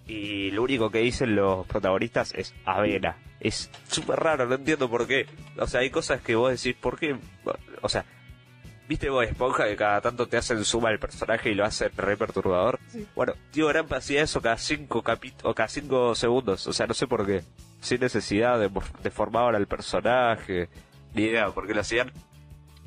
Y 0.10 0.50
lo 0.50 0.63
único 0.63 0.89
que 0.89 0.98
dicen 1.00 1.36
los 1.36 1.67
protagonistas 1.67 2.34
es 2.34 2.56
avena. 2.65 3.15
Es 3.39 3.69
súper 3.88 4.19
raro, 4.19 4.48
no 4.48 4.56
entiendo 4.56 4.89
por 4.89 5.06
qué. 5.06 5.28
O 5.56 5.67
sea, 5.67 5.82
hay 5.82 5.91
cosas 5.91 6.19
que 6.22 6.34
vos 6.34 6.52
decís, 6.52 6.76
¿por 6.82 6.98
qué? 6.98 7.15
O 7.84 7.89
sea, 7.89 8.06
¿viste 8.88 9.12
vos 9.12 9.24
Esponja 9.24 9.67
que 9.67 9.76
cada 9.76 10.02
tanto 10.02 10.28
te 10.28 10.38
hacen 10.38 10.65
suma 10.65 10.89
el 10.89 10.98
personaje 10.98 11.52
y 11.52 11.54
lo 11.54 11.63
hacen 11.63 11.91
re 11.95 12.17
perturbador? 12.17 12.80
Sí. 12.88 13.06
Bueno, 13.15 13.34
Tío 13.52 13.67
Grampa 13.67 13.98
hacía 13.98 14.24
eso 14.24 14.41
cada 14.41 14.58
cinco 14.58 15.04
capítulos, 15.04 15.52
o 15.52 15.54
cada 15.54 15.69
cinco 15.69 16.15
segundos, 16.15 16.65
o 16.65 16.74
sea, 16.74 16.88
no 16.88 16.95
sé 16.95 17.06
por 17.06 17.28
qué. 17.28 17.43
Sin 17.80 18.00
necesidad 18.00 18.60
de 18.60 18.72
deformar 19.04 19.54
al 19.54 19.67
personaje, 19.67 20.69
ni 21.13 21.26
idea 21.26 21.52
por 21.52 21.67
qué 21.67 21.76
lo 21.76 21.82
hacían. 21.82 22.12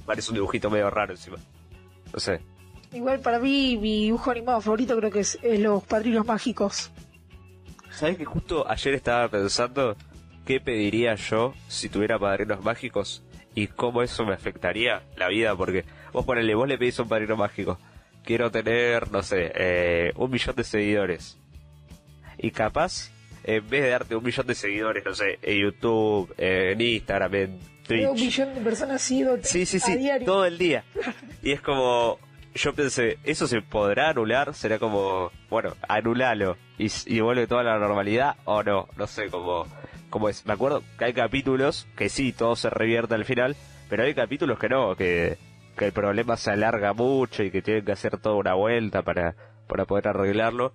Parece 0.05 0.33
un 0.33 0.35
dibujito 0.35 0.71
medio 0.71 0.91
raro 0.91 1.13
encima. 1.13 1.37
No 2.13 2.19
sé. 2.19 2.41
Igual 2.93 3.21
para 3.21 3.39
mí 3.39 3.79
mi 3.81 4.07
dibujo 4.07 4.33
animado 4.33 4.61
favorito 4.61 4.97
creo 4.97 5.11
que 5.11 5.21
es, 5.21 5.39
es 5.41 5.61
Los 5.61 5.85
Padrinos 5.85 6.27
Mágicos. 6.27 6.91
¿Sabes 7.92 8.16
que 8.16 8.24
justo 8.24 8.68
ayer 8.68 8.94
estaba 8.94 9.28
pensando 9.28 9.96
qué 10.46 10.61
pediría 10.61 11.14
yo 11.14 11.55
si 11.68 11.88
tuviera 11.88 12.18
padrinos 12.18 12.62
mágicos 12.64 13.22
y 13.55 13.66
cómo 13.68 14.02
eso 14.02 14.24
me 14.24 14.35
afectaría 14.35 15.02
la 15.16 15.28
vida? 15.28 15.55
Porque 15.57 15.85
vos 16.12 16.24
ponele, 16.24 16.55
vos 16.55 16.66
le 16.68 16.78
pedís 16.78 16.98
a 16.98 17.02
un 17.02 17.09
padrino 17.09 17.37
mágico, 17.37 17.78
quiero 18.24 18.50
tener, 18.50 19.11
no 19.12 19.22
sé, 19.22 19.52
eh, 19.55 20.12
un 20.16 20.31
millón 20.31 20.57
de 20.57 20.64
seguidores. 20.64 21.38
Y 22.38 22.50
capaz, 22.50 23.11
en 23.44 23.68
vez 23.68 23.83
de 23.83 23.88
darte 23.90 24.16
un 24.16 24.24
millón 24.24 24.46
de 24.46 24.55
seguidores, 24.55 25.05
no 25.05 25.14
sé, 25.14 25.38
en 25.42 25.59
YouTube, 25.62 26.35
en 26.38 26.81
Instagram, 26.81 27.35
en 27.35 27.59
Veo 27.88 28.11
un 28.12 28.16
Twitch. 28.16 28.26
millón 28.38 28.55
de 28.55 28.61
personas 28.62 29.02
Sí, 29.02 29.66
sí, 29.66 29.76
a 29.76 29.81
sí, 29.81 29.96
diario. 29.98 30.24
todo 30.26 30.44
el 30.46 30.57
día. 30.59 30.85
Y 31.42 31.50
es 31.52 31.61
como, 31.61 32.18
yo 32.55 32.75
pensé, 32.75 33.19
¿eso 33.25 33.47
se 33.47 33.62
podrá 33.62 34.11
anular? 34.11 34.55
Será 34.55 34.79
como, 34.79 35.31
bueno, 35.49 35.75
anulalo 35.88 36.57
y, 36.79 36.88
y 37.07 37.21
vuelve 37.21 37.47
toda 37.47 37.62
la 37.62 37.79
normalidad 37.79 38.37
o 38.45 38.62
no, 38.62 38.88
no 38.97 39.07
sé 39.07 39.31
cómo, 39.31 39.67
cómo 40.11 40.29
es. 40.29 40.45
Me 40.47 40.53
acuerdo 40.53 40.83
que 40.99 41.07
hay 41.07 41.12
capítulos 41.12 41.87
que 41.97 42.09
sí, 42.09 42.33
todo 42.33 42.57
se 42.57 42.71
revierte 42.71 43.15
al 43.15 43.25
final, 43.25 43.57
pero 43.88 44.05
hay 44.05 44.15
capítulos 44.15 44.59
que 44.59 44.69
no, 44.69 44.95
que, 44.97 45.38
que 45.77 45.87
el 45.87 45.93
problema 45.93 46.37
se 46.37 46.51
alarga 46.51 46.93
mucho 46.93 47.43
y 47.43 47.51
que 47.51 47.62
tienen 47.62 47.85
que 47.85 47.93
hacer 47.93 48.19
toda 48.19 48.37
una 48.37 48.55
vuelta 48.55 49.03
para, 49.03 49.35
para 49.67 49.85
poder 49.85 50.09
arreglarlo. 50.09 50.75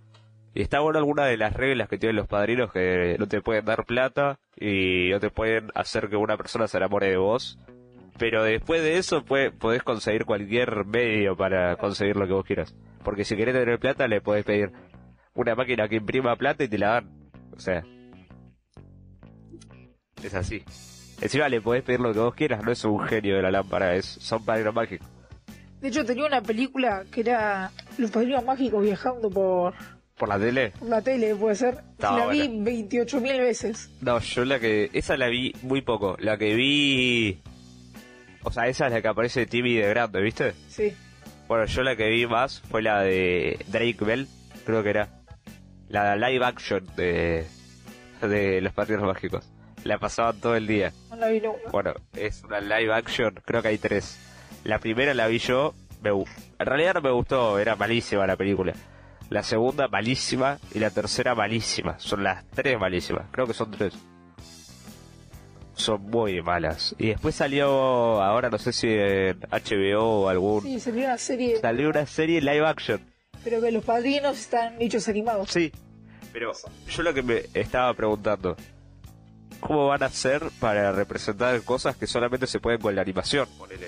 Y 0.54 0.62
está 0.63 0.80
bueno 0.80 0.98
alguna 0.98 1.26
de 1.26 1.38
las 1.38 1.54
reglas 1.54 1.88
que 1.88 2.00
tienen 2.00 2.16
los 2.16 2.28
padrinos 2.28 2.72
que 2.72 3.16
no 3.20 3.28
te 3.28 3.42
pueden 3.42 3.66
dar 3.66 3.86
plata 3.86 4.40
y 4.56 5.10
no 5.12 5.20
te 5.20 5.30
pueden 5.30 5.72
hacer 5.76 6.10
que 6.10 6.16
una 6.16 6.36
persona 6.36 6.68
se 6.68 6.78
enamore 6.78 7.10
de 7.10 7.18
vos. 7.18 7.60
Pero 8.17 8.43
después 8.43 8.82
de 8.82 8.97
eso 8.97 9.23
puede- 9.23 9.51
podés 9.51 9.84
conseguir 9.84 10.25
cualquier 10.25 10.86
medio 10.86 11.36
para 11.38 11.75
conseguir 11.75 12.15
lo 12.15 12.25
que 12.27 12.34
vos 12.34 12.45
quieras. 12.45 12.75
Porque 13.03 13.23
si 13.25 13.36
querés 13.36 13.53
tener 13.56 13.80
plata 13.80 14.08
le 14.08 14.21
podés 14.21 14.43
pedir, 14.45 14.71
una 15.36 15.56
máquina 15.56 15.88
que 15.88 15.97
imprima 15.97 16.36
plata 16.36 16.63
y 16.63 16.67
te 16.67 16.77
la 16.77 16.88
dan. 16.93 17.30
O 17.56 17.60
sea, 17.60 17.84
es 20.23 20.34
así. 20.34 20.63
Encima 21.21 21.49
le 21.49 21.62
podés 21.62 21.84
pedir 21.84 21.99
lo 21.99 22.13
que 22.13 22.19
vos 22.19 22.36
quieras, 22.36 22.63
no 22.63 22.71
es 22.71 22.84
un 22.86 22.99
genio 23.08 23.36
de 23.38 23.41
la 23.41 23.51
lámpara, 23.51 23.95
es, 23.95 24.06
son 24.06 24.43
padrinos 24.45 24.73
mágicos. 24.73 25.08
De 25.82 25.89
hecho, 25.89 26.06
tenía 26.06 26.25
una 26.25 26.41
película 26.41 27.06
que 27.12 27.21
era 27.21 27.71
Los 27.99 28.10
Padrinos 28.10 28.43
Mágicos 28.43 28.82
viajando 28.84 29.30
por, 29.30 29.75
¿Por 30.17 30.27
la 30.27 30.39
tele? 30.39 30.71
por 30.80 30.89
la 30.89 31.01
tele, 31.03 31.36
puede 31.36 31.53
ser. 31.56 31.84
Estaba 31.91 32.17
la 32.19 32.27
vi 32.30 32.47
buena. 32.47 32.71
28.000 32.71 33.38
veces. 33.39 33.91
No, 34.01 34.17
yo 34.19 34.43
la 34.45 34.60
que... 34.60 34.89
Esa 34.93 35.17
la 35.17 35.27
vi 35.27 35.53
muy 35.62 35.82
poco. 35.82 36.17
La 36.19 36.36
que 36.38 36.56
vi... 36.56 37.39
O 38.48 38.52
sea, 38.52 38.68
esa 38.68 38.88
es 38.88 38.94
la 38.94 39.02
que 39.02 39.10
aparece 39.10 39.46
Timmy 39.46 39.74
de 39.76 39.90
grande, 39.90 40.22
¿viste? 40.22 40.54
Sí. 40.70 40.96
Bueno, 41.50 41.66
yo 41.66 41.84
la 41.84 41.98
que 41.98 42.08
vi 42.08 42.26
más 42.28 42.62
fue 42.62 42.82
la 42.82 43.02
de 43.02 43.60
Drake 43.68 43.98
Bell, 44.00 44.26
creo 44.66 44.84
que 44.84 44.90
era. 44.90 45.10
La 45.90 46.16
live 46.16 46.46
action 46.46 46.86
de, 46.96 47.46
de 48.22 48.62
Los 48.62 48.72
Padrinos 48.72 49.04
Mágicos. 49.04 49.52
La 49.84 49.98
pasaban 49.98 50.40
todo 50.40 50.56
el 50.56 50.66
día. 50.66 50.94
No 51.10 51.18
la 51.18 51.28
vi 51.28 51.42
nunca. 51.42 51.70
Bueno, 51.74 51.94
es 52.14 52.42
una 52.46 52.62
live 52.62 52.94
action, 52.94 53.36
creo 53.44 53.62
que 53.62 53.68
hay 53.68 53.78
tres. 53.78 54.18
La 54.64 54.80
primera 54.80 55.14
la 55.14 55.28
vi 55.28 55.40
yo, 55.40 55.74
me 56.02 56.12
en 56.12 56.66
realidad 56.66 56.94
no 56.94 57.02
me 57.02 57.12
gustó, 57.12 57.60
era 57.60 57.76
malísima 57.76 58.26
la 58.28 58.38
película. 58.38 58.72
La 59.30 59.44
segunda 59.44 59.90
malísima 59.90 60.58
y 60.74 60.80
la 60.80 60.90
tercera 60.90 61.36
malísima. 61.36 62.00
Son 62.00 62.24
las 62.24 62.46
tres 62.52 62.80
malísimas, 62.80 63.26
creo 63.30 63.46
que 63.46 63.54
son 63.54 63.72
tres. 63.72 63.94
Son 65.78 66.02
muy 66.02 66.42
malas. 66.42 66.96
Y 66.98 67.08
después 67.10 67.36
salió, 67.36 67.68
ahora 68.22 68.50
no 68.50 68.58
sé 68.58 68.74
si 68.74 68.88
en 68.90 69.40
HBO 69.42 70.24
o 70.24 70.30
algún... 70.30 70.63
Sí, 70.63 70.80
salió 70.80 71.06
una 71.06 71.18
serie, 71.18 71.60
Salió 71.62 71.90
una 71.90 72.06
serie 72.06 72.42
live 72.42 72.66
action. 72.66 73.00
pero 73.44 73.62
que 73.62 73.72
los 73.72 73.84
padrinos 73.86 74.38
están 74.40 74.82
hechos 74.82 75.08
animados. 75.08 75.50
Sí, 75.52 75.72
pero 76.34 76.52
yo 76.90 77.04
lo 77.04 77.13
que 77.13 77.22
me 77.22 77.44
estaba 77.54 77.94
preguntando, 77.94 78.58
¿cómo 79.60 79.88
van 79.88 80.02
a 80.04 80.08
hacer 80.08 80.42
para 80.60 80.92
representar 80.92 81.62
cosas 81.62 81.96
que 81.96 82.08
solamente 82.08 82.48
se 82.48 82.60
pueden 82.60 82.82
con 82.82 82.96
la 82.96 83.02
animación? 83.04 83.48
Ponele. 83.58 83.88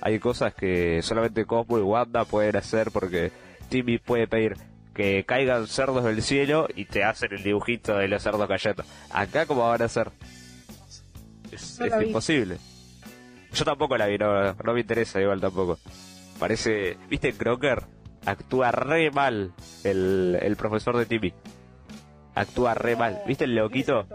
Hay 0.00 0.18
cosas 0.20 0.54
que 0.54 1.02
solamente 1.02 1.44
Cosmo 1.46 1.78
y 1.78 1.82
Wanda 1.82 2.24
pueden 2.26 2.56
hacer 2.56 2.90
porque 2.92 3.32
Timmy 3.70 3.98
puede 3.98 4.28
pedir 4.28 4.56
que 4.94 5.24
caigan 5.24 5.66
cerdos 5.66 6.04
del 6.04 6.22
cielo 6.22 6.68
y 6.76 6.84
te 6.84 7.02
hacen 7.02 7.32
el 7.32 7.42
dibujito 7.42 7.96
de 7.96 8.06
los 8.06 8.22
cerdos 8.22 8.46
cayendo. 8.46 8.84
Acá, 9.10 9.46
¿cómo 9.46 9.68
van 9.68 9.82
a 9.82 9.86
hacer? 9.86 10.10
Es, 11.54 11.80
No 11.80 12.02
imposible. 12.02 12.58
Yo 13.52 13.64
tampoco 13.64 13.96
la 13.96 14.06
vi, 14.06 14.18
no, 14.18 14.52
no 14.52 14.74
me 14.74 14.80
interesa 14.80 15.20
igual 15.20 15.40
tampoco. 15.40 15.78
Parece, 16.38 16.98
¿viste 17.08 17.32
Crocker? 17.32 17.84
Actúa 18.26 18.72
re 18.72 19.10
mal 19.10 19.52
el, 19.84 20.38
el 20.40 20.56
profesor 20.56 20.96
de 20.96 21.06
Timmy. 21.06 21.32
Actúa 22.34 22.74
re 22.74 22.96
mal. 22.96 23.22
¿Viste 23.26 23.44
el 23.44 23.54
loquito? 23.54 24.06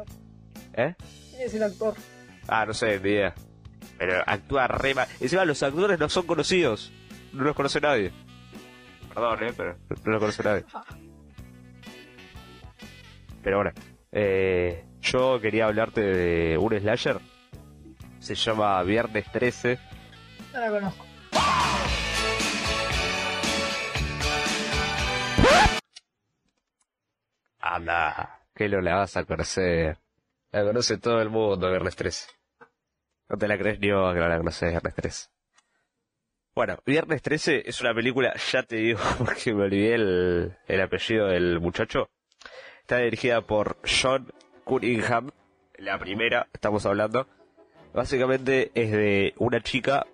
¿Eh? 0.73 0.95
¿Quién 1.29 1.41
es 1.41 1.53
el 1.53 1.63
actor? 1.63 1.93
Ah, 2.47 2.65
no 2.65 2.73
sé, 2.73 2.99
ni 2.99 3.11
idea. 3.11 3.33
Pero 3.97 4.23
actúa 4.25 4.67
re 4.67 4.93
mal. 4.93 5.07
Encima 5.19 5.45
los 5.45 5.63
actores 5.63 5.99
no 5.99 6.09
son 6.09 6.25
conocidos. 6.25 6.91
No 7.31 7.43
los 7.43 7.55
conoce 7.55 7.79
nadie. 7.79 8.11
Perdón, 9.13 9.43
eh, 9.43 9.53
pero 9.55 9.77
no 10.05 10.11
los 10.11 10.19
conoce 10.19 10.43
nadie. 10.43 10.65
Pero 13.41 13.55
bueno, 13.57 13.71
eh, 14.11 14.85
yo 15.01 15.39
quería 15.39 15.65
hablarte 15.65 16.01
de 16.01 16.57
un 16.57 16.77
slasher. 16.77 17.19
Se 18.19 18.35
llama 18.35 18.81
Viernes 18.83 19.31
13. 19.31 19.79
No 20.53 20.59
la 20.59 20.69
conozco. 20.69 21.05
Anda, 27.61 28.41
que 28.55 28.67
no 28.69 28.81
la 28.81 28.95
vas 28.95 29.17
a 29.17 29.25
conocer. 29.25 29.97
La 30.51 30.63
conoce 30.63 30.97
todo 30.97 31.21
el 31.21 31.29
mundo, 31.29 31.69
Viernes 31.69 31.95
13. 31.95 32.27
No 33.29 33.37
te 33.37 33.47
la 33.47 33.57
crees 33.57 33.79
ni 33.79 33.91
vos 33.91 34.13
que 34.13 34.19
no 34.19 34.27
la 34.27 34.37
conoces, 34.37 34.71
Viernes 34.71 34.95
13. 34.95 35.29
Bueno, 36.55 36.79
Viernes 36.85 37.21
13 37.21 37.69
es 37.69 37.79
una 37.79 37.93
película, 37.93 38.33
ya 38.51 38.63
te 38.63 38.77
digo, 38.77 38.99
porque 39.17 39.53
me 39.53 39.63
olvidé 39.63 39.93
el, 39.95 40.57
el 40.67 40.81
apellido 40.81 41.27
del 41.27 41.59
muchacho. 41.59 42.09
Está 42.89 43.03
dirigida 43.03 43.41
por 43.41 43.77
John 43.85 44.33
Cunningham, 44.63 45.29
la 45.77 45.99
primera, 45.99 46.47
estamos 46.51 46.87
hablando. 46.87 47.27
Básicamente 47.93 48.71
es 48.73 48.91
de 48.91 49.35
una 49.37 49.61
chica 49.61 50.07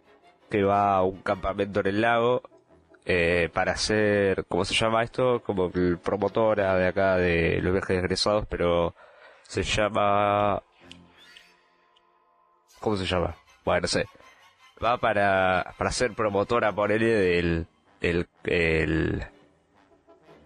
que 0.49 0.61
va 0.61 0.97
a 0.97 1.03
un 1.03 1.21
campamento 1.21 1.79
en 1.79 1.87
el 1.87 2.01
lago 2.01 2.41
eh, 3.05 3.49
para 3.53 3.77
ser, 3.77 4.43
¿cómo 4.49 4.65
se 4.65 4.73
llama 4.73 5.03
esto? 5.03 5.41
Como 5.41 5.71
el 5.73 5.99
promotora 5.99 6.75
de 6.75 6.87
acá 6.87 7.15
de 7.15 7.61
los 7.61 7.71
viajes 7.71 7.97
egresados, 7.99 8.45
pero 8.45 8.93
se 9.43 9.63
llama... 9.63 10.61
¿Cómo 12.81 12.97
se 12.97 13.05
llama? 13.05 13.37
Bueno, 13.63 13.83
no 13.83 13.87
sé. 13.87 14.05
Va 14.83 14.97
para, 14.97 15.73
para 15.77 15.91
ser 15.93 16.13
promotora, 16.13 16.73
por 16.73 16.91
él 16.91 16.99
del, 18.01 18.27
el, 18.43 19.25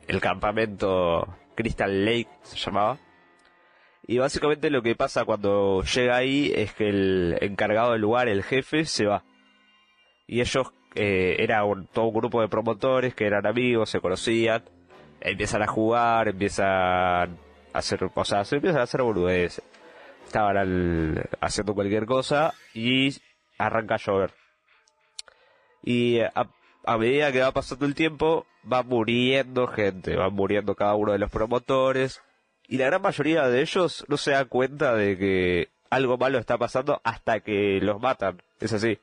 el 0.07 0.21
campamento 0.21 1.38
Crystal 1.59 2.05
Lake, 2.05 2.29
se 2.43 2.55
llamaba. 2.55 2.97
Y 4.07 4.17
básicamente 4.17 4.69
lo 4.69 4.81
que 4.81 4.95
pasa 4.95 5.25
cuando 5.25 5.83
llega 5.83 6.15
ahí 6.15 6.53
es 6.55 6.73
que 6.73 6.87
el 6.87 7.37
encargado 7.41 7.91
del 7.91 8.01
lugar, 8.01 8.29
el 8.29 8.43
jefe, 8.43 8.85
se 8.85 9.05
va. 9.05 9.23
Y 10.25 10.39
ellos, 10.39 10.71
eh, 10.95 11.35
era 11.39 11.65
un, 11.65 11.85
todo 11.87 12.05
un 12.05 12.13
grupo 12.13 12.39
de 12.39 12.47
promotores 12.47 13.13
que 13.13 13.25
eran 13.25 13.45
amigos, 13.45 13.89
se 13.89 13.99
conocían, 13.99 14.63
empiezan 15.19 15.61
a 15.61 15.67
jugar, 15.67 16.29
empiezan 16.29 16.65
a 16.65 17.27
hacer, 17.73 18.09
o 18.13 18.25
sea, 18.25 18.45
se 18.45 18.55
empiezan 18.55 18.79
a 18.79 18.83
hacer 18.83 19.01
boludeces. 19.01 19.61
Estaban 20.25 20.55
al- 20.55 21.29
haciendo 21.41 21.73
cualquier 21.75 22.05
cosa 22.05 22.53
y 22.73 23.09
arranca 23.57 23.95
a 23.95 23.97
llover. 23.97 24.31
Y 25.83 26.19
a, 26.21 26.47
a 26.85 26.97
medida 26.97 27.31
que 27.31 27.41
va 27.41 27.51
pasando 27.51 27.85
el 27.85 27.95
tiempo, 27.95 28.45
va 28.71 28.83
muriendo 28.83 29.67
gente, 29.67 30.15
van 30.15 30.33
muriendo 30.33 30.75
cada 30.75 30.95
uno 30.95 31.11
de 31.11 31.19
los 31.19 31.29
promotores. 31.29 32.21
Y 32.67 32.77
la 32.77 32.85
gran 32.85 33.01
mayoría 33.01 33.47
de 33.47 33.61
ellos 33.61 34.05
no 34.07 34.17
se 34.17 34.31
da 34.31 34.45
cuenta 34.45 34.93
de 34.93 35.17
que 35.17 35.69
algo 35.89 36.17
malo 36.17 36.37
está 36.37 36.57
pasando 36.57 37.01
hasta 37.03 37.39
que 37.39 37.79
los 37.81 37.99
matan. 37.99 38.41
Es 38.59 38.73
así. 38.73 38.99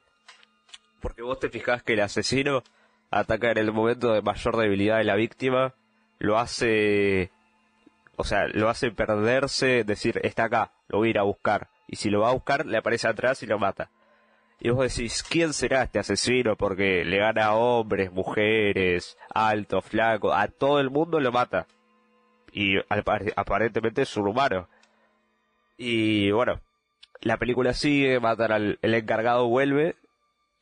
Porque 1.01 1.23
vos 1.23 1.39
te 1.39 1.49
fijás 1.49 1.83
que 1.83 1.95
el 1.95 2.01
asesino 2.01 2.63
ataca 3.11 3.51
en 3.51 3.59
el 3.59 3.73
momento 3.73 4.13
de 4.13 4.23
mayor 4.23 4.57
debilidad 4.57 4.99
de 4.99 5.05
la 5.05 5.17
víctima, 5.17 5.75
lo 6.19 6.39
hace, 6.39 7.31
o 8.17 8.25
sea, 8.25 8.49
lo 8.49 8.69
hace 8.69 8.91
perderse, 8.91 9.85
decir, 9.85 10.21
está 10.23 10.45
acá, 10.45 10.73
lo 10.89 10.99
voy 10.99 11.09
a 11.09 11.11
ir 11.11 11.19
a 11.19 11.23
buscar. 11.23 11.69
Y 11.87 11.97
si 11.97 12.11
lo 12.11 12.21
va 12.21 12.31
a 12.31 12.35
buscar, 12.35 12.67
le 12.67 12.79
aparece 12.79 13.09
atrás 13.09 13.43
y 13.43 13.47
lo 13.47 13.59
mata. 13.59 13.91
Y 14.59 14.71
vos 14.71 14.95
decís, 14.95 15.23
¿quién 15.23 15.53
será 15.53 15.83
este 15.83 15.99
asesino? 15.99 16.57
Porque 16.57 17.05
le 17.05 17.19
gana 17.19 17.47
a 17.47 17.55
hombres, 17.57 18.11
mujeres, 18.11 19.19
alto, 19.35 19.83
flaco, 19.83 20.33
a 20.33 20.49
todo 20.49 20.81
el 20.81 20.91
mundo 20.91 21.21
lo 21.21 21.31
mata. 21.31 21.67
Y 22.53 22.77
aparentemente 22.89 24.03
es 24.03 24.17
un 24.17 24.29
humano. 24.29 24.69
Y 25.77 26.31
bueno, 26.31 26.61
la 27.21 27.37
película 27.37 27.75
sigue, 27.75 28.19
matan 28.19 28.53
al 28.53 28.79
el 28.81 28.95
encargado 28.95 29.47
vuelve 29.49 29.97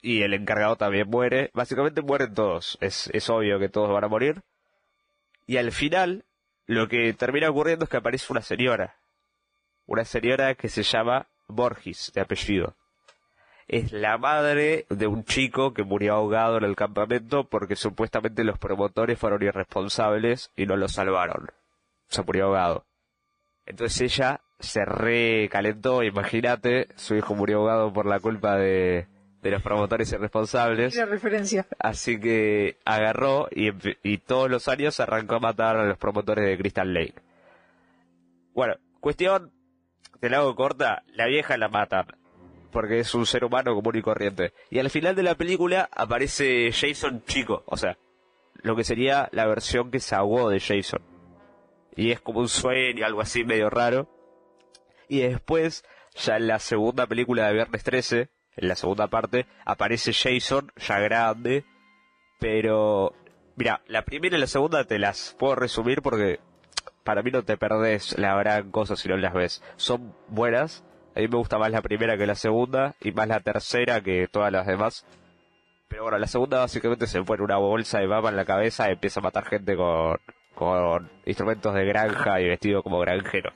y 0.02 0.22
el 0.22 0.34
encargado 0.34 0.76
también 0.76 1.08
muere. 1.08 1.50
Básicamente 1.54 2.02
mueren 2.02 2.34
todos. 2.34 2.78
Es, 2.80 3.08
es 3.12 3.30
obvio 3.30 3.60
que 3.60 3.68
todos 3.68 3.90
van 3.90 4.04
a 4.04 4.08
morir. 4.08 4.42
Y 5.46 5.58
al 5.58 5.70
final, 5.70 6.24
lo 6.66 6.88
que 6.88 7.12
termina 7.12 7.48
ocurriendo 7.48 7.84
es 7.84 7.90
que 7.90 7.98
aparece 7.98 8.32
una 8.32 8.42
señora. 8.42 8.96
Una 9.86 10.04
señora 10.04 10.54
que 10.56 10.68
se 10.68 10.82
llama 10.82 11.28
Borges, 11.46 12.10
de 12.14 12.22
apellido. 12.22 12.76
Es 13.66 13.92
la 13.92 14.18
madre 14.18 14.86
de 14.90 15.06
un 15.06 15.24
chico 15.24 15.72
que 15.72 15.84
murió 15.84 16.14
ahogado 16.14 16.58
en 16.58 16.64
el 16.64 16.76
campamento 16.76 17.44
porque 17.44 17.76
supuestamente 17.76 18.44
los 18.44 18.58
promotores 18.58 19.18
fueron 19.18 19.42
irresponsables 19.42 20.50
y 20.56 20.66
no 20.66 20.76
lo 20.76 20.88
salvaron. 20.88 21.48
Se 22.08 22.22
murió 22.22 22.46
ahogado. 22.46 22.84
Entonces 23.66 24.00
ella 24.02 24.42
se 24.60 24.84
recalentó, 24.84 26.02
imagínate, 26.02 26.88
su 26.96 27.14
hijo 27.14 27.34
murió 27.34 27.60
ahogado 27.60 27.92
por 27.92 28.06
la 28.06 28.20
culpa 28.20 28.56
de, 28.56 29.06
de 29.42 29.50
los 29.50 29.62
promotores 29.62 30.12
irresponsables. 30.12 30.94
La 30.96 31.06
referencia. 31.06 31.66
Así 31.78 32.20
que 32.20 32.78
agarró 32.84 33.48
y, 33.50 33.70
y 34.02 34.18
todos 34.18 34.50
los 34.50 34.68
años 34.68 35.00
arrancó 35.00 35.36
a 35.36 35.40
matar 35.40 35.76
a 35.76 35.86
los 35.86 35.98
promotores 35.98 36.46
de 36.46 36.58
Crystal 36.58 36.92
Lake. 36.92 37.14
Bueno, 38.54 38.74
cuestión, 39.00 39.52
te 40.20 40.30
la 40.30 40.38
hago 40.38 40.54
corta, 40.54 41.02
la 41.08 41.26
vieja 41.26 41.56
la 41.56 41.68
matan. 41.68 42.06
Porque 42.74 42.98
es 42.98 43.14
un 43.14 43.24
ser 43.24 43.44
humano 43.44 43.74
común 43.74 43.96
y 43.96 44.02
corriente. 44.02 44.52
Y 44.68 44.78
al 44.78 44.90
final 44.90 45.16
de 45.16 45.22
la 45.22 45.34
película 45.34 45.88
aparece 45.90 46.70
Jason 46.72 47.24
chico, 47.24 47.62
o 47.64 47.78
sea, 47.78 47.96
lo 48.56 48.76
que 48.76 48.84
sería 48.84 49.30
la 49.32 49.46
versión 49.46 49.90
que 49.90 50.00
se 50.00 50.14
ahogó 50.14 50.50
de 50.50 50.60
Jason. 50.60 51.00
Y 51.96 52.10
es 52.10 52.20
como 52.20 52.40
un 52.40 52.48
sueño, 52.48 53.06
algo 53.06 53.22
así 53.22 53.44
medio 53.44 53.70
raro. 53.70 54.06
Y 55.08 55.20
después, 55.20 55.84
ya 56.14 56.36
en 56.36 56.48
la 56.48 56.58
segunda 56.58 57.06
película 57.06 57.46
de 57.46 57.54
Viernes 57.54 57.82
13, 57.82 58.28
en 58.56 58.68
la 58.68 58.74
segunda 58.74 59.06
parte, 59.06 59.46
aparece 59.64 60.12
Jason, 60.12 60.70
ya 60.76 60.98
grande, 60.98 61.64
pero 62.38 63.14
Mira, 63.56 63.82
la 63.86 64.04
primera 64.04 64.36
y 64.36 64.40
la 64.40 64.48
segunda 64.48 64.84
te 64.84 64.98
las 64.98 65.36
puedo 65.38 65.54
resumir 65.54 66.02
porque 66.02 66.40
para 67.04 67.22
mí 67.22 67.30
no 67.30 67.44
te 67.44 67.56
perdés 67.56 68.18
la 68.18 68.34
gran 68.36 68.70
cosa 68.72 68.96
si 68.96 69.08
no 69.08 69.16
las 69.16 69.32
ves. 69.32 69.62
Son 69.76 70.12
buenas. 70.28 70.84
A 71.16 71.20
mí 71.20 71.28
me 71.28 71.36
gusta 71.36 71.58
más 71.58 71.70
la 71.70 71.82
primera 71.82 72.16
que 72.16 72.26
la 72.26 72.34
segunda 72.34 72.94
y 73.00 73.12
más 73.12 73.28
la 73.28 73.40
tercera 73.40 74.00
que 74.00 74.26
todas 74.28 74.52
las 74.52 74.66
demás. 74.66 75.06
Pero 75.88 76.02
bueno, 76.02 76.18
la 76.18 76.26
segunda 76.26 76.58
básicamente 76.58 77.06
se 77.06 77.22
pone 77.22 77.42
una 77.42 77.56
bolsa 77.56 78.00
de 78.00 78.06
baba 78.06 78.30
en 78.30 78.36
la 78.36 78.44
cabeza 78.44 78.88
y 78.88 78.92
empieza 78.92 79.20
a 79.20 79.22
matar 79.22 79.44
gente 79.44 79.76
con, 79.76 80.18
con 80.54 81.10
instrumentos 81.24 81.74
de 81.74 81.84
granja 81.84 82.40
y 82.40 82.48
vestido 82.48 82.82
como 82.82 82.98
granjero. 82.98 83.52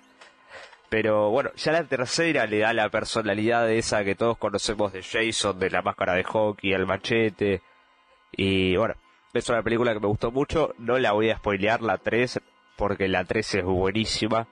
Pero 0.88 1.30
bueno, 1.30 1.50
ya 1.56 1.72
la 1.72 1.84
tercera 1.84 2.46
le 2.46 2.60
da 2.60 2.72
la 2.72 2.88
personalidad 2.88 3.66
de 3.66 3.78
esa 3.78 4.04
que 4.04 4.14
todos 4.14 4.38
conocemos 4.38 4.92
de 4.92 5.02
Jason, 5.02 5.58
de 5.58 5.70
la 5.70 5.82
máscara 5.82 6.14
de 6.14 6.24
hockey, 6.24 6.72
el 6.72 6.86
machete. 6.86 7.60
Y 8.32 8.76
bueno, 8.76 8.94
es 9.34 9.48
una 9.50 9.62
película 9.62 9.92
que 9.92 10.00
me 10.00 10.06
gustó 10.06 10.30
mucho. 10.30 10.74
No 10.78 10.98
la 10.98 11.12
voy 11.12 11.30
a 11.30 11.36
spoilear, 11.36 11.82
la 11.82 11.98
3, 11.98 12.40
porque 12.76 13.08
la 13.08 13.24
3 13.24 13.56
es 13.56 13.64
buenísima. 13.64 14.46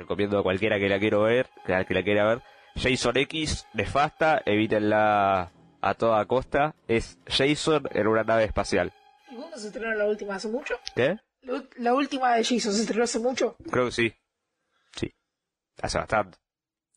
Recomiendo 0.00 0.38
a 0.38 0.42
cualquiera 0.42 0.78
que 0.78 0.88
la 0.88 0.98
quiera 0.98 1.18
ver, 1.18 1.50
que 1.66 1.72
la, 1.72 1.84
que 1.84 1.94
la 1.94 2.02
quiera 2.02 2.26
ver. 2.26 2.42
Jason 2.74 3.16
X, 3.18 3.66
nefasta, 3.74 4.40
evítenla 4.46 5.52
a 5.82 5.94
toda 5.94 6.24
costa. 6.24 6.74
Es 6.88 7.18
Jason 7.26 7.86
en 7.90 8.06
una 8.06 8.24
nave 8.24 8.44
espacial. 8.44 8.92
¿Y 9.30 9.36
cuándo 9.36 9.58
se 9.58 9.66
estrenó 9.66 9.94
la 9.94 10.06
última? 10.06 10.36
¿Hace 10.36 10.48
mucho? 10.48 10.74
¿Qué? 10.96 11.18
La 11.76 11.94
última 11.94 12.34
de 12.34 12.44
Jason 12.44 12.72
se 12.72 12.80
estrenó 12.80 13.04
hace 13.04 13.18
mucho. 13.18 13.56
Creo 13.70 13.86
que 13.86 13.92
sí. 13.92 14.14
Sí. 14.96 15.12
Hace 15.82 15.98
bastante. 15.98 16.38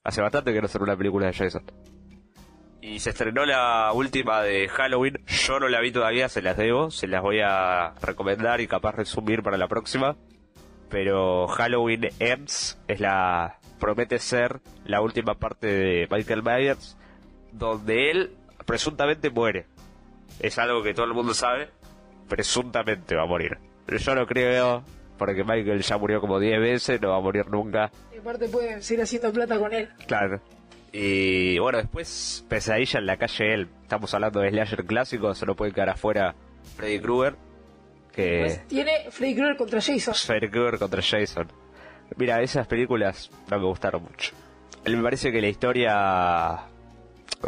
Hace 0.04 0.22
bastante 0.22 0.54
que 0.54 0.62
no 0.62 0.68
sale 0.68 0.84
una 0.84 0.98
película 0.98 1.28
de 1.28 1.34
Jason. 1.34 1.66
Y 2.82 3.00
se 3.00 3.10
estrenó 3.12 3.46
la 3.46 3.92
última 3.94 4.42
de 4.42 4.68
Halloween. 4.70 5.24
Yo 5.26 5.60
no 5.60 5.68
la 5.68 5.82
vi 5.82 5.92
todavía, 5.92 6.30
se 6.30 6.42
las 6.42 6.56
debo. 6.56 6.92
Se 6.92 7.08
las 7.08 7.22
voy 7.22 7.40
a 7.42 7.96
recomendar 8.02 8.62
y 8.62 8.68
capaz 8.68 8.94
resumir 8.94 9.42
para 9.44 9.58
la 9.58 9.68
próxima. 9.68 10.18
Pero 10.94 11.48
Halloween 11.48 12.10
Ends 12.20 12.78
es 12.88 13.00
la. 13.00 13.58
promete 13.80 14.20
ser 14.20 14.60
la 14.86 15.02
última 15.02 15.34
parte 15.34 15.66
de 15.66 16.08
Michael 16.12 16.44
Myers. 16.44 16.96
Donde 17.52 18.12
él 18.12 18.36
presuntamente 18.68 19.32
muere. 19.32 19.66
Es 20.40 20.60
algo 20.60 20.84
que 20.84 20.94
todo 20.94 21.08
el 21.08 21.16
mundo 21.16 21.34
sabe. 21.34 21.70
Presuntamente 22.30 23.16
va 23.16 23.24
a 23.24 23.26
morir. 23.26 23.58
Yo 23.88 24.14
no 24.14 24.28
creo. 24.28 24.84
Porque 25.18 25.44
Michael 25.44 25.82
ya 25.82 25.98
murió 25.98 26.22
como 26.22 26.40
10 26.40 26.60
veces, 26.60 27.02
no 27.02 27.10
va 27.10 27.18
a 27.18 27.22
morir 27.22 27.48
nunca. 27.50 27.90
Y 28.14 28.20
aparte 28.20 28.48
pueden 28.50 28.84
seguir 28.84 29.02
haciendo 29.02 29.34
plata 29.34 29.58
con 29.58 29.74
él. 29.74 29.90
Claro. 30.06 30.42
Y 30.92 31.58
bueno, 31.58 31.80
después 31.80 32.46
Pesadilla 32.48 33.00
en 33.00 33.08
la 33.08 33.18
calle 33.18 33.52
él. 33.52 33.70
Estamos 33.82 34.14
hablando 34.14 34.42
de 34.42 34.52
slasher 34.52 34.86
clásicos, 34.86 35.40
se 35.40 35.48
no 35.48 35.56
puede 35.56 35.72
quedar 35.72 35.90
afuera 35.90 36.36
Freddy 36.76 37.00
Krueger. 37.00 37.36
Que 38.16 38.40
Pues 38.42 38.68
tiene 38.68 39.10
Freddy 39.10 39.36
Krueger 39.36 39.58
contra 39.58 39.82
Jason. 39.82 40.14
Freddy 40.14 40.50
Krueger 40.50 40.80
contra 40.80 41.02
Jason. 41.02 41.48
Mira, 42.16 42.42
esas 42.42 42.68
películas 42.68 43.32
no 43.50 43.58
me 43.60 43.66
gustaron 43.66 44.04
mucho. 44.04 44.32
Me 44.86 45.02
parece 45.02 45.32
que 45.32 45.42
la 45.42 45.48
historia 45.48 46.60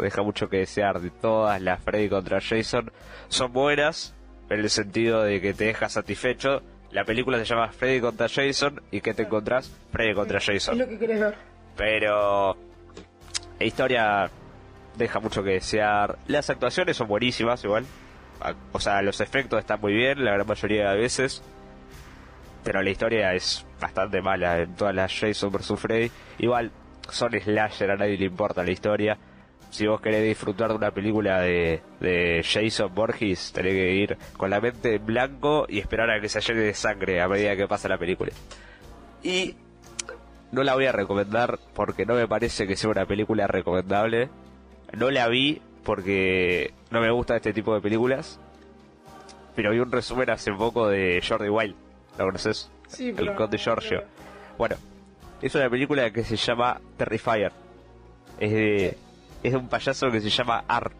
deja 0.00 0.22
mucho 0.22 0.48
que 0.48 0.58
desear 0.58 1.00
de 1.00 1.10
todas 1.10 1.60
las 1.62 1.80
Freddy 1.82 2.08
contra 2.08 2.40
Jason. 2.40 2.90
Son 3.28 3.52
buenas 3.52 4.14
en 4.50 4.60
el 4.60 4.70
sentido 4.70 5.22
de 5.22 5.40
que 5.40 5.54
te 5.54 5.64
deja 5.66 5.88
satisfecho. 5.88 6.62
La 6.90 7.04
película 7.04 7.38
se 7.38 7.44
llama 7.44 7.68
Freddy 7.72 8.00
contra 8.00 8.28
Jason 8.28 8.80
y 8.90 9.00
que 9.00 9.12
te 9.14 9.22
encontrás 9.22 9.70
Freddy 9.92 10.14
contra 10.14 10.38
Es 10.38 10.46
Jason. 10.46 10.78
lo 10.78 10.88
que 10.88 10.98
querés 10.98 11.20
ver. 11.20 11.34
Pero 11.76 12.56
la 13.58 13.64
historia 13.66 14.30
deja 14.96 15.20
mucho 15.20 15.42
que 15.44 15.50
desear. 15.50 16.16
Las 16.26 16.48
actuaciones 16.50 16.96
son 16.96 17.06
buenísimas 17.08 17.62
igual. 17.64 17.84
O 18.72 18.80
sea, 18.80 19.02
los 19.02 19.20
efectos 19.20 19.60
están 19.60 19.80
muy 19.80 19.92
bien 19.92 20.24
la 20.24 20.32
gran 20.32 20.46
mayoría 20.46 20.90
de 20.90 20.96
veces. 20.98 21.42
Pero 22.64 22.82
la 22.82 22.90
historia 22.90 23.32
es 23.34 23.64
bastante 23.80 24.20
mala 24.20 24.60
en 24.60 24.74
todas 24.74 24.94
las 24.94 25.12
Jason 25.12 25.52
vs. 25.52 25.74
Freddy. 25.76 26.10
Igual 26.38 26.72
son 27.10 27.32
slasher, 27.32 27.90
a 27.92 27.96
nadie 27.96 28.18
le 28.18 28.26
importa 28.26 28.64
la 28.64 28.72
historia. 28.72 29.18
Si 29.70 29.86
vos 29.86 30.00
querés 30.00 30.24
disfrutar 30.24 30.70
de 30.70 30.76
una 30.76 30.90
película 30.90 31.40
de, 31.40 31.80
de 32.00 32.44
Jason 32.44 32.94
Borges, 32.94 33.52
tenés 33.52 33.72
que 33.72 33.92
ir 33.92 34.18
con 34.36 34.50
la 34.50 34.60
mente 34.60 34.94
en 34.94 35.06
blanco 35.06 35.66
y 35.68 35.78
esperar 35.80 36.10
a 36.10 36.20
que 36.20 36.28
se 36.28 36.40
llene 36.40 36.60
de 36.60 36.74
sangre 36.74 37.20
a 37.20 37.28
medida 37.28 37.56
que 37.56 37.66
pasa 37.66 37.88
la 37.88 37.98
película. 37.98 38.32
Y 39.22 39.56
no 40.52 40.62
la 40.62 40.74
voy 40.74 40.86
a 40.86 40.92
recomendar 40.92 41.58
porque 41.74 42.06
no 42.06 42.14
me 42.14 42.28
parece 42.28 42.66
que 42.66 42.76
sea 42.76 42.90
una 42.90 43.06
película 43.06 43.46
recomendable. 43.46 44.28
No 44.92 45.10
la 45.10 45.28
vi 45.28 45.60
porque 45.86 46.74
no 46.90 47.00
me 47.00 47.10
gusta 47.10 47.36
este 47.36 47.52
tipo 47.52 47.74
de 47.74 47.80
películas. 47.80 48.38
Pero 49.54 49.70
vi 49.70 49.78
un 49.78 49.90
resumen 49.90 50.28
hace 50.28 50.52
poco 50.52 50.88
de 50.88 51.22
Jordi 51.26 51.48
Wild. 51.48 51.74
¿Lo 52.18 52.24
conoces? 52.26 52.70
Sí, 52.88 53.14
El 53.16 53.34
Conde 53.34 53.56
Giorgio. 53.56 54.02
Bueno, 54.58 54.76
es 55.40 55.54
una 55.54 55.70
película 55.70 56.10
que 56.10 56.24
se 56.24 56.36
llama 56.36 56.78
Terrifier. 56.98 57.52
Es 58.38 58.50
de, 58.52 58.98
es 59.42 59.52
de 59.52 59.56
un 59.56 59.68
payaso 59.68 60.10
que 60.10 60.20
se 60.20 60.28
llama 60.28 60.64
Art. 60.68 60.92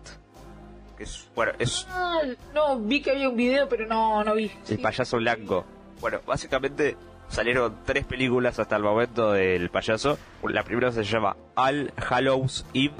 Que 0.96 1.04
es, 1.04 1.28
bueno, 1.34 1.52
es 1.58 1.86
Ah, 1.90 2.20
no, 2.54 2.78
vi 2.80 3.02
que 3.02 3.10
había 3.10 3.28
un 3.28 3.36
video, 3.36 3.68
pero 3.68 3.86
no, 3.86 4.24
no 4.24 4.34
vi. 4.34 4.44
el 4.44 4.50
Sí. 4.64 4.76
payaso 4.78 5.18
blanco. 5.18 5.66
Bueno, 6.00 6.20
básicamente 6.26 6.96
salieron 7.28 7.76
tres 7.84 8.06
películas 8.06 8.58
hasta 8.58 8.76
el 8.76 8.82
momento 8.82 9.32
del 9.32 9.68
payaso. 9.68 10.16
La 10.44 10.62
primera 10.62 10.92
se 10.92 11.02
llama 11.04 11.36
All 11.56 11.92
Hallows 12.08 12.64
Eve, 12.72 12.94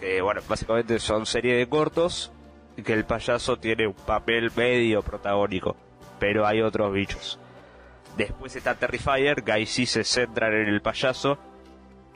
que 0.00 0.20
bueno, 0.20 0.40
básicamente 0.48 0.98
son 0.98 1.26
serie 1.26 1.56
de 1.56 1.68
cortos 1.68 2.32
y 2.76 2.82
que 2.82 2.92
el 2.92 3.04
payaso 3.04 3.58
tiene 3.58 3.86
un 3.86 3.94
papel 3.94 4.50
medio 4.56 5.02
protagónico, 5.02 5.76
pero 6.18 6.46
hay 6.46 6.62
otros 6.62 6.92
bichos. 6.92 7.38
Después 8.16 8.54
está 8.56 8.74
Terrifier, 8.74 9.42
que 9.44 9.52
ahí 9.52 9.66
sí 9.66 9.86
se 9.86 10.04
centran 10.04 10.52
en 10.52 10.68
el 10.68 10.80
payaso. 10.80 11.38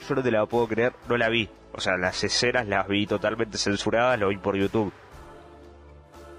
Yo 0.09 0.15
no 0.17 0.23
te 0.23 0.31
la 0.31 0.47
puedo 0.47 0.67
creer, 0.67 0.95
no 1.09 1.17
la 1.17 1.29
vi. 1.29 1.49
O 1.75 1.81
sea, 1.81 1.97
las 1.97 2.23
escenas 2.25 2.67
las 2.67 2.89
vi 2.89 3.07
totalmente 3.07 3.57
censuradas, 3.57 4.19
lo 4.19 4.29
vi 4.29 4.37
por 4.37 4.57
YouTube 4.57 4.93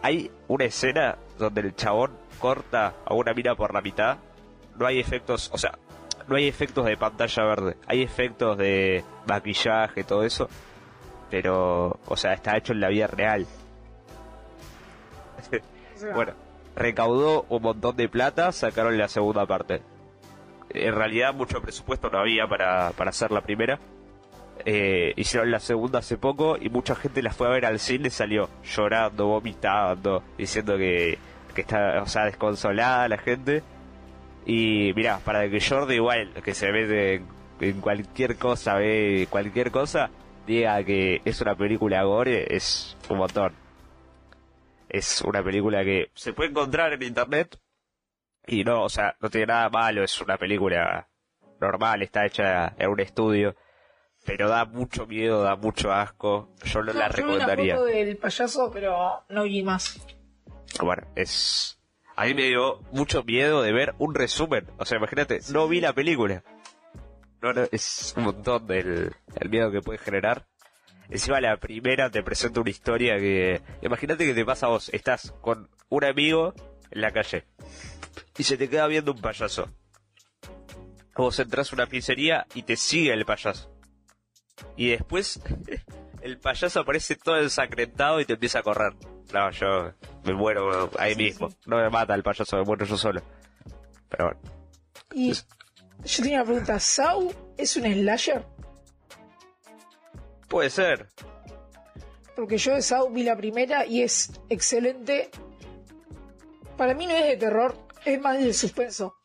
hay 0.03 0.29
una 0.49 0.65
escena 0.65 1.17
donde 1.39 1.61
el 1.61 1.75
chabón 1.75 2.11
corta 2.37 2.93
a 3.05 3.13
una 3.13 3.33
mina 3.33 3.55
por 3.55 3.73
la 3.73 3.81
mitad. 3.81 4.17
No 4.77 4.85
hay 4.85 4.99
efectos, 4.99 5.49
o 5.53 5.57
sea, 5.57 5.79
no 6.27 6.35
hay 6.35 6.49
efectos 6.49 6.85
de 6.85 6.97
pantalla 6.97 7.43
verde. 7.45 7.77
Hay 7.87 8.01
efectos 8.01 8.57
de 8.57 9.01
maquillaje, 9.25 10.03
todo 10.03 10.25
eso. 10.25 10.49
Pero, 11.33 11.99
o 12.05 12.15
sea, 12.15 12.33
está 12.33 12.55
hecho 12.57 12.73
en 12.73 12.79
la 12.79 12.89
vida 12.89 13.07
real. 13.07 13.47
Bueno, 16.13 16.33
recaudó 16.75 17.47
un 17.49 17.63
montón 17.63 17.95
de 17.95 18.07
plata, 18.07 18.51
sacaron 18.51 18.99
la 18.99 19.07
segunda 19.07 19.47
parte. 19.47 19.81
En 20.69 20.93
realidad 20.93 21.33
mucho 21.33 21.59
presupuesto 21.59 22.11
no 22.11 22.19
había 22.19 22.45
para, 22.45 22.91
para 22.91 23.09
hacer 23.09 23.31
la 23.31 23.41
primera. 23.41 23.79
Eh, 24.63 25.13
hicieron 25.15 25.49
la 25.49 25.59
segunda 25.59 25.99
hace 25.99 26.17
poco 26.17 26.55
y 26.61 26.69
mucha 26.69 26.93
gente 26.93 27.23
la 27.23 27.31
fue 27.31 27.47
a 27.47 27.49
ver 27.49 27.65
al 27.65 27.79
cine 27.79 28.09
y 28.09 28.11
salió 28.11 28.47
llorando, 28.63 29.25
vomitando, 29.25 30.21
diciendo 30.37 30.77
que, 30.77 31.17
que 31.55 31.61
está, 31.61 31.99
o 32.03 32.05
sea, 32.05 32.25
desconsolada 32.25 33.07
la 33.07 33.17
gente. 33.17 33.63
Y 34.45 34.93
mira, 34.95 35.17
para 35.25 35.49
que 35.49 35.59
Jordi 35.59 35.95
igual, 35.95 36.31
que 36.43 36.53
se 36.53 36.71
ve 36.71 37.15
en, 37.15 37.25
en 37.59 37.81
cualquier 37.81 38.35
cosa, 38.35 38.75
ve 38.75 39.27
cualquier 39.31 39.71
cosa, 39.71 40.11
diga 40.45 40.83
que 40.83 41.21
es 41.25 41.41
una 41.41 41.55
película 41.55 42.03
gore, 42.03 42.55
es 42.55 42.97
un 43.09 43.17
montón. 43.17 43.55
Es 44.89 45.21
una 45.21 45.43
película 45.43 45.83
que 45.83 46.11
se 46.13 46.33
puede 46.33 46.49
encontrar 46.51 46.93
en 46.93 47.03
internet 47.03 47.57
y 48.45 48.63
no, 48.63 48.83
o 48.83 48.89
sea, 48.89 49.15
no 49.19 49.29
tiene 49.29 49.47
nada 49.47 49.69
malo, 49.69 50.03
es 50.03 50.19
una 50.21 50.37
película 50.37 51.07
normal, 51.59 52.01
está 52.01 52.25
hecha 52.25 52.75
en 52.77 52.89
un 52.89 52.99
estudio, 52.99 53.55
pero 54.25 54.49
da 54.49 54.65
mucho 54.65 55.07
miedo, 55.07 55.41
da 55.41 55.55
mucho 55.55 55.91
asco, 55.91 56.49
yo 56.65 56.83
no, 56.83 56.93
la 56.93 57.09
yo 57.09 57.15
vi 57.15 57.21
una 57.23 57.37
recomendaría. 57.37 57.75
foto 57.75 57.85
del 57.85 58.17
payaso, 58.17 58.71
pero 58.71 59.23
no 59.29 59.43
vi 59.43 59.63
más. 59.63 60.05
Bueno, 60.81 61.03
es... 61.15 61.79
A 62.15 62.25
mí 62.25 62.35
me 62.35 62.43
dio 62.43 62.81
mucho 62.91 63.23
miedo 63.23 63.63
de 63.63 63.71
ver 63.73 63.95
un 63.97 64.13
resumen, 64.13 64.67
o 64.77 64.85
sea, 64.85 64.97
imagínate, 64.99 65.39
no 65.51 65.67
vi 65.67 65.81
la 65.81 65.93
película. 65.93 66.43
Es 67.71 68.13
un 68.15 68.23
montón 68.23 68.67
del 68.67 69.13
el 69.35 69.49
miedo 69.49 69.71
que 69.71 69.81
puede 69.81 69.99
generar. 69.99 70.47
Encima 71.09 71.41
la 71.41 71.57
primera 71.57 72.09
te 72.09 72.23
presenta 72.23 72.61
una 72.61 72.69
historia 72.69 73.17
que... 73.17 73.61
Imagínate 73.81 74.25
que 74.25 74.33
te 74.33 74.45
pasa 74.45 74.67
a 74.67 74.69
vos, 74.69 74.89
estás 74.93 75.33
con 75.41 75.69
un 75.89 76.05
amigo 76.05 76.53
en 76.89 77.01
la 77.01 77.11
calle 77.11 77.45
y 78.37 78.43
se 78.43 78.57
te 78.57 78.69
queda 78.69 78.87
viendo 78.87 79.11
un 79.11 79.19
payaso. 79.19 79.69
Vos 81.15 81.37
entras 81.39 81.71
a 81.71 81.75
una 81.75 81.85
pizzería 81.87 82.47
y 82.53 82.63
te 82.63 82.77
sigue 82.77 83.13
el 83.13 83.25
payaso. 83.25 83.69
Y 84.77 84.89
después 84.89 85.41
el 86.21 86.39
payaso 86.39 86.79
aparece 86.79 87.15
todo 87.15 87.37
ensangrentado 87.39 88.21
y 88.21 88.25
te 88.25 88.33
empieza 88.33 88.59
a 88.59 88.63
correr. 88.63 88.93
No, 89.33 89.51
yo 89.51 89.93
me 90.23 90.33
muero 90.33 90.89
ahí 90.97 91.15
mismo. 91.15 91.49
No 91.65 91.77
me 91.77 91.89
mata 91.89 92.15
el 92.15 92.23
payaso, 92.23 92.57
me 92.57 92.63
muero 92.63 92.85
yo 92.85 92.97
solo. 92.97 93.21
Pero 94.09 94.25
bueno. 94.25 94.41
Y 95.13 95.33
yo 96.03 96.23
tenía 96.23 96.37
una 96.39 96.45
pregunta. 96.45 96.79
¿Saw 96.79 97.31
es 97.57 97.75
un 97.77 97.83
slasher? 97.83 98.45
Puede 100.47 100.69
ser. 100.69 101.07
Porque 102.35 102.57
yo 102.57 102.73
de 102.75 102.81
Saw 102.81 103.09
vi 103.09 103.23
la 103.23 103.35
primera 103.35 103.85
y 103.85 104.01
es 104.01 104.31
excelente. 104.49 105.29
Para 106.77 106.93
mí 106.93 107.05
no 107.05 107.13
es 107.15 107.25
de 107.25 107.37
terror, 107.37 107.75
es 108.05 108.19
más 108.19 108.39
de 108.39 108.53
suspenso. 108.53 109.15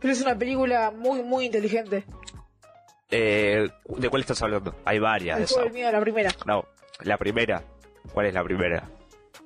Pero 0.00 0.12
es 0.12 0.20
una 0.20 0.36
película 0.36 0.90
muy, 0.90 1.22
muy 1.22 1.46
inteligente. 1.46 2.04
Eh, 3.10 3.68
¿De 3.98 4.08
cuál 4.08 4.22
estás 4.22 4.40
hablando? 4.42 4.74
Hay 4.84 4.98
varias 4.98 5.36
de 5.38 5.42
El 5.44 5.48
juego 5.48 5.64
Saw. 5.64 5.74
miedo, 5.74 5.92
la 5.92 6.00
primera. 6.00 6.30
No, 6.46 6.64
la 7.00 7.18
primera. 7.18 7.62
¿Cuál 8.12 8.26
es 8.26 8.34
la 8.34 8.42
primera? 8.44 8.88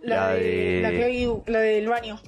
La, 0.02 0.16
La 0.16 0.28
de, 0.34 0.40
de- 0.42 0.80
la 0.82 0.90
que 0.90 1.04
hay, 1.04 1.42
la 1.46 1.58
del 1.60 1.88
baño. 1.88 2.20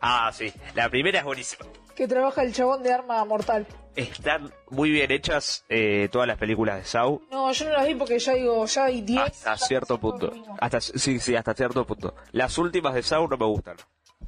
Ah, 0.00 0.30
sí. 0.32 0.52
La 0.74 0.88
primera 0.88 1.18
es 1.20 1.24
buenísima. 1.24 1.66
Que 1.94 2.06
trabaja 2.06 2.42
el 2.42 2.52
chabón 2.52 2.82
de 2.82 2.92
arma 2.92 3.24
mortal. 3.24 3.66
Están 3.94 4.52
muy 4.68 4.90
bien 4.90 5.10
hechas 5.10 5.64
eh, 5.70 6.08
todas 6.12 6.28
las 6.28 6.36
películas 6.36 6.76
de 6.76 6.84
Saw. 6.84 7.22
No, 7.30 7.50
yo 7.50 7.64
no 7.64 7.72
las 7.72 7.86
vi 7.86 7.94
porque 7.94 8.18
ya 8.18 8.34
digo, 8.34 8.66
ya 8.66 8.84
hay 8.84 9.00
10. 9.00 9.20
Hasta 9.22 9.56
cierto 9.56 9.98
punto. 9.98 10.32
Hasta, 10.60 10.80
sí, 10.82 11.18
sí, 11.18 11.34
hasta 11.34 11.54
cierto 11.54 11.86
punto. 11.86 12.14
Las 12.32 12.58
últimas 12.58 12.92
de 12.92 13.02
Saw 13.02 13.26
no 13.26 13.38
me 13.38 13.46
gustan. 13.46 13.76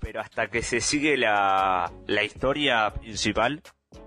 Pero 0.00 0.20
hasta 0.20 0.48
que 0.48 0.62
se 0.62 0.80
sigue 0.80 1.18
la, 1.18 1.92
la 2.06 2.22
historia 2.22 2.90
principal, 2.94 3.62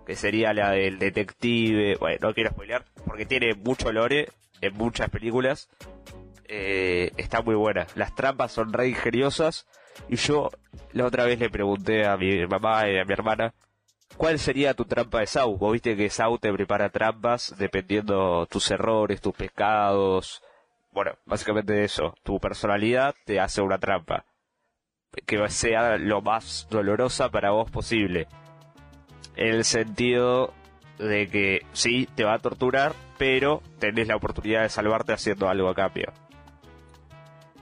que 0.06 0.15
sería 0.15 0.54
la 0.54 0.71
del 0.71 0.97
detective, 0.97 1.97
bueno, 1.97 2.17
no 2.21 2.34
quiero 2.34 2.50
spoilear, 2.52 2.86
porque 3.06 3.26
tiene 3.26 3.54
mucho 3.54 3.91
lore 3.91 4.30
en 4.62 4.74
muchas 4.76 5.10
películas, 5.10 5.69
eh, 6.47 7.12
está 7.17 7.41
muy 7.41 7.56
buena. 7.56 7.88
Las 7.95 8.15
trampas 8.15 8.52
son 8.52 8.74
re 8.74 8.89
ingeniosas, 8.89 9.67
y 10.09 10.15
yo 10.15 10.49
la 10.93 11.05
otra 11.05 11.25
vez 11.25 11.39
le 11.39 11.49
pregunté 11.49 12.05
a 12.05 12.17
mi 12.17 12.45
mamá 12.47 12.87
y 12.89 12.97
a 12.97 13.05
mi 13.05 13.13
hermana, 13.13 13.53
¿cuál 14.17 14.39
sería 14.39 14.73
tu 14.73 14.85
trampa 14.85 15.19
de 15.19 15.27
Saw? 15.27 15.57
Vos 15.57 15.73
viste 15.73 15.95
que 15.95 16.09
Saw 16.09 16.37
te 16.37 16.51
prepara 16.51 16.89
trampas 16.89 17.55
dependiendo 17.57 18.45
tus 18.47 18.69
errores, 18.71 19.21
tus 19.21 19.33
pecados, 19.33 20.41
bueno, 20.91 21.13
básicamente 21.25 21.83
eso, 21.83 22.13
tu 22.23 22.39
personalidad 22.39 23.15
te 23.25 23.39
hace 23.39 23.61
una 23.61 23.77
trampa 23.77 24.25
que 25.25 25.49
sea 25.49 25.97
lo 25.97 26.21
más 26.21 26.67
dolorosa 26.69 27.29
para 27.29 27.51
vos 27.51 27.69
posible. 27.69 28.27
En 29.35 29.55
el 29.55 29.65
sentido 29.65 30.53
de 30.97 31.27
que 31.27 31.65
sí, 31.73 32.07
te 32.15 32.23
va 32.23 32.35
a 32.35 32.39
torturar, 32.39 32.93
pero 33.17 33.61
tenés 33.79 34.07
la 34.07 34.15
oportunidad 34.15 34.63
de 34.63 34.69
salvarte 34.69 35.13
haciendo 35.13 35.49
algo 35.49 35.69
a 35.69 35.75
cambio. 35.75 36.13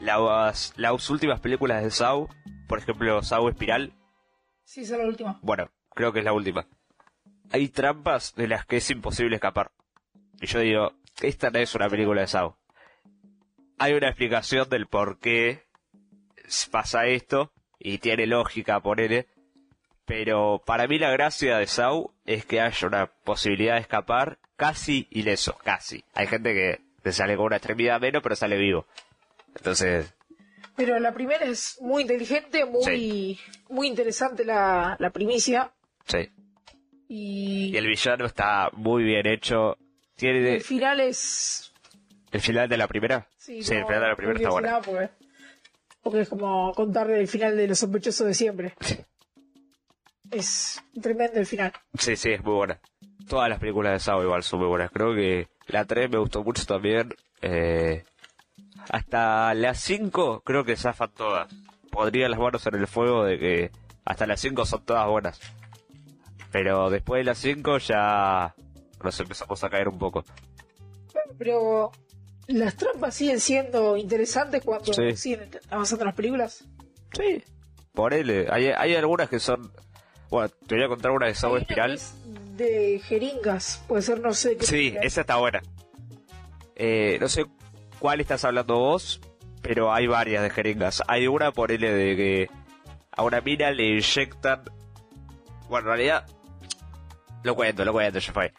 Las, 0.02 0.74
las 0.78 1.10
últimas 1.10 1.40
películas 1.42 1.84
de 1.84 1.92
Saw, 1.92 2.28
por 2.68 2.80
ejemplo, 2.80 3.22
Saw 3.22 3.50
Espiral, 3.50 3.94
Sí, 4.64 4.82
esa 4.82 4.96
es 4.96 5.02
la 5.02 5.08
última. 5.08 5.40
bueno, 5.42 5.72
creo 5.96 6.14
que 6.14 6.20
es 6.20 6.26
la 6.26 6.34
última. 6.34 6.68
Hay 7.52 7.70
trampas 7.70 8.36
de 8.36 8.48
las 8.48 8.66
que 8.68 8.78
es 8.78 8.90
imposible 8.92 9.36
escapar. 9.36 9.72
Y 10.40 10.46
yo 10.46 10.60
digo, 10.60 10.94
esta 11.22 11.50
no 11.50 11.58
es 11.60 11.74
una 11.74 11.90
película 11.90 12.22
de 12.22 12.28
Saw. 12.28 12.56
Hay 13.80 13.94
una 13.94 14.10
explicación 14.10 14.70
del 14.70 14.86
por 14.88 15.18
qué 15.20 15.64
pasa 16.72 17.08
esto 17.08 17.52
y 17.80 17.98
tiene 17.98 18.28
lógica, 18.28 18.80
ponele. 18.80 19.28
Pero 20.06 20.62
para 20.66 20.88
mí 20.88 21.00
la 21.00 21.12
gracia 21.12 21.58
de 21.58 21.66
Saw 21.68 22.14
es 22.26 22.46
que 22.46 22.62
haya 22.62 22.88
una 22.88 23.08
posibilidad 23.08 23.76
de 23.76 23.82
escapar 23.82 24.38
casi 24.56 25.08
ileso, 25.10 25.58
casi. 25.64 26.04
Hay 26.14 26.28
gente 26.28 26.54
que 26.54 26.82
te 27.02 27.12
sale 27.12 27.36
con 27.36 27.48
una 27.48 27.58
extremidad 27.58 28.00
menos, 28.00 28.22
pero 28.22 28.36
sale 28.36 28.58
vivo. 28.58 28.86
Entonces, 29.56 30.14
Pero 30.76 31.00
la 31.00 31.14
primera 31.14 31.46
es 31.46 31.78
muy 31.82 32.04
inteligente, 32.04 32.66
muy, 32.66 33.40
muy 33.70 33.88
interesante 33.88 34.46
la, 34.46 34.96
la 35.00 35.10
primicia. 35.12 35.72
sí. 36.06 36.30
Y, 37.12 37.72
Y 37.74 37.78
el 37.78 37.88
villano 37.88 38.26
está 38.28 38.70
muy 38.74 39.04
bien 39.04 39.26
hecho. 39.26 39.78
Tiene 40.16 40.54
el 40.56 40.62
final 40.62 41.00
es. 41.00 41.74
el 42.32 42.40
final 42.40 42.70
de 42.70 42.78
la 42.78 42.88
primera. 42.88 43.28
Sí, 43.36 43.60
el 43.68 43.80
no, 43.82 43.88
final 43.88 44.02
de 44.02 44.08
la 44.10 44.16
primera 44.16 44.38
está 44.38 44.50
bueno. 44.52 44.82
Porque, 44.86 45.10
porque 46.04 46.20
es 46.22 46.30
como 46.30 46.72
contar 46.76 47.10
el 47.10 47.28
final 47.28 47.58
de 47.58 47.68
los 47.68 47.80
sospechosos 47.80 48.28
de 48.28 48.34
siempre. 48.36 48.76
Es 50.32 50.80
tremendo 51.02 51.40
el 51.40 51.46
final. 51.48 51.74
Sí, 51.98 52.16
sí, 52.16 52.32
es 52.34 52.44
muy 52.44 52.54
buena. 52.54 52.80
Todas 53.28 53.50
las 53.50 53.60
películas 53.60 53.94
de 53.94 54.00
Saw 54.00 54.22
igual 54.22 54.44
son 54.44 54.60
muy 54.60 54.68
buenas. 54.68 54.92
Creo 54.92 55.16
que 55.16 55.48
la 55.68 55.86
3 55.86 56.12
me 56.12 56.20
gustó 56.20 56.44
mucho 56.44 56.64
también. 56.66 57.14
Eh, 57.42 58.04
hasta 58.90 59.54
las 59.54 59.80
5 59.80 60.42
creo 60.46 60.64
que 60.66 60.76
zafan 60.76 61.12
todas. 61.16 61.54
Podría 61.92 62.30
las 62.30 62.40
manos 62.40 62.66
en 62.68 62.76
el 62.76 62.88
fuego 62.88 63.24
de 63.26 63.40
que 63.40 63.72
hasta 64.06 64.26
las 64.28 64.40
5 64.42 64.66
son 64.66 64.84
todas 64.86 65.08
buenas. 65.08 65.40
Pero 66.52 66.90
después 66.90 67.20
de 67.20 67.24
las 67.26 67.38
5 67.40 67.78
ya 67.80 68.56
nos 69.04 69.20
empezamos 69.20 69.64
a 69.64 69.70
caer 69.70 69.88
un 69.88 69.98
poco. 70.00 70.24
Pero 71.38 71.92
las 72.48 72.76
trampas 72.76 73.16
siguen 73.16 73.40
siendo 73.40 73.96
interesantes 73.98 74.64
cuando 74.64 74.92
Sí. 74.94 75.16
siguen 75.16 75.50
avanzando 75.70 76.06
las 76.06 76.16
películas. 76.16 76.64
Sí. 77.14 77.44
Ponele. 77.94 78.48
Hay, 78.52 78.68
hay 78.68 78.96
algunas 78.96 79.30
que 79.30 79.40
son... 79.40 79.72
Bueno, 80.30 80.50
te 80.68 80.76
voy 80.76 80.84
a 80.84 80.88
contar 80.88 81.12
una 81.12 81.26
de 81.28 81.34
una 81.48 81.58
Espiral. 81.62 81.94
es 81.94 82.14
De 82.56 83.02
jeringas, 83.04 83.84
puede 83.88 84.04
ser, 84.04 84.20
no 84.20 84.32
sé. 84.34 84.58
qué 84.58 84.66
Sí, 84.66 84.76
película 84.76 85.02
esa 85.02 85.22
está 85.22 85.36
buena. 85.38 85.62
Eh, 86.76 87.18
no 87.20 87.28
sé 87.28 87.46
cuál 88.00 88.22
estás 88.22 88.44
hablando 88.46 88.78
vos, 88.78 89.22
pero 89.62 89.94
hay 89.94 90.08
varias 90.08 90.44
de 90.44 90.50
jeringas. 90.50 91.04
Hay 91.08 91.28
una 91.28 91.52
por 91.52 91.72
L 91.72 91.88
de 91.88 92.16
que 92.16 92.50
a 93.12 93.24
una 93.24 93.42
mina 93.42 93.72
le 93.72 93.90
inyectan. 93.90 94.64
Bueno, 95.68 95.92
en 95.92 95.98
realidad. 95.98 96.26
Lo 97.44 97.56
cuento, 97.56 97.86
lo 97.86 97.94
cuento, 97.94 98.20
ya 98.20 98.34
fue. 98.34 98.54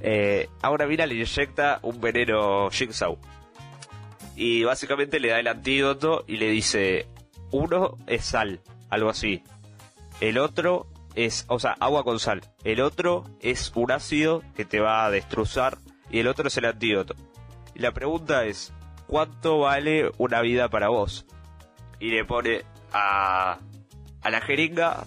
Eh, 0.00 0.48
a 0.62 0.70
una 0.70 0.86
mina 0.86 1.06
le 1.06 1.14
inyecta 1.14 1.80
un 1.82 2.00
veneno 2.00 2.70
Jigsaw. 2.70 3.18
Y 4.36 4.64
básicamente 4.64 5.18
le 5.18 5.28
da 5.28 5.40
el 5.40 5.48
antídoto 5.48 6.24
y 6.26 6.36
le 6.36 6.50
dice: 6.50 7.06
uno 7.50 7.98
es 8.06 8.24
sal, 8.24 8.60
algo 8.90 9.10
así. 9.10 9.42
El 10.20 10.38
otro 10.38 10.86
es, 11.14 11.44
o 11.48 11.58
sea, 11.58 11.76
agua 11.80 12.04
con 12.04 12.20
sal. 12.20 12.42
El 12.64 12.80
otro 12.80 13.24
es 13.40 13.72
un 13.74 13.90
ácido 13.90 14.42
que 14.56 14.64
te 14.64 14.80
va 14.80 15.04
a 15.04 15.10
destrozar. 15.10 15.78
Y 16.10 16.20
el 16.20 16.28
otro 16.28 16.48
es 16.48 16.56
el 16.56 16.64
antídoto. 16.64 17.14
Y 17.74 17.80
la 17.80 17.92
pregunta 17.92 18.44
es, 18.46 18.72
¿cuánto 19.08 19.58
vale 19.60 20.12
una 20.18 20.40
vida 20.42 20.68
para 20.68 20.88
vos? 20.88 21.26
Y 21.98 22.10
le 22.10 22.24
pone 22.24 22.62
a, 22.92 23.58
a 24.22 24.30
la 24.30 24.40
jeringa, 24.40 25.04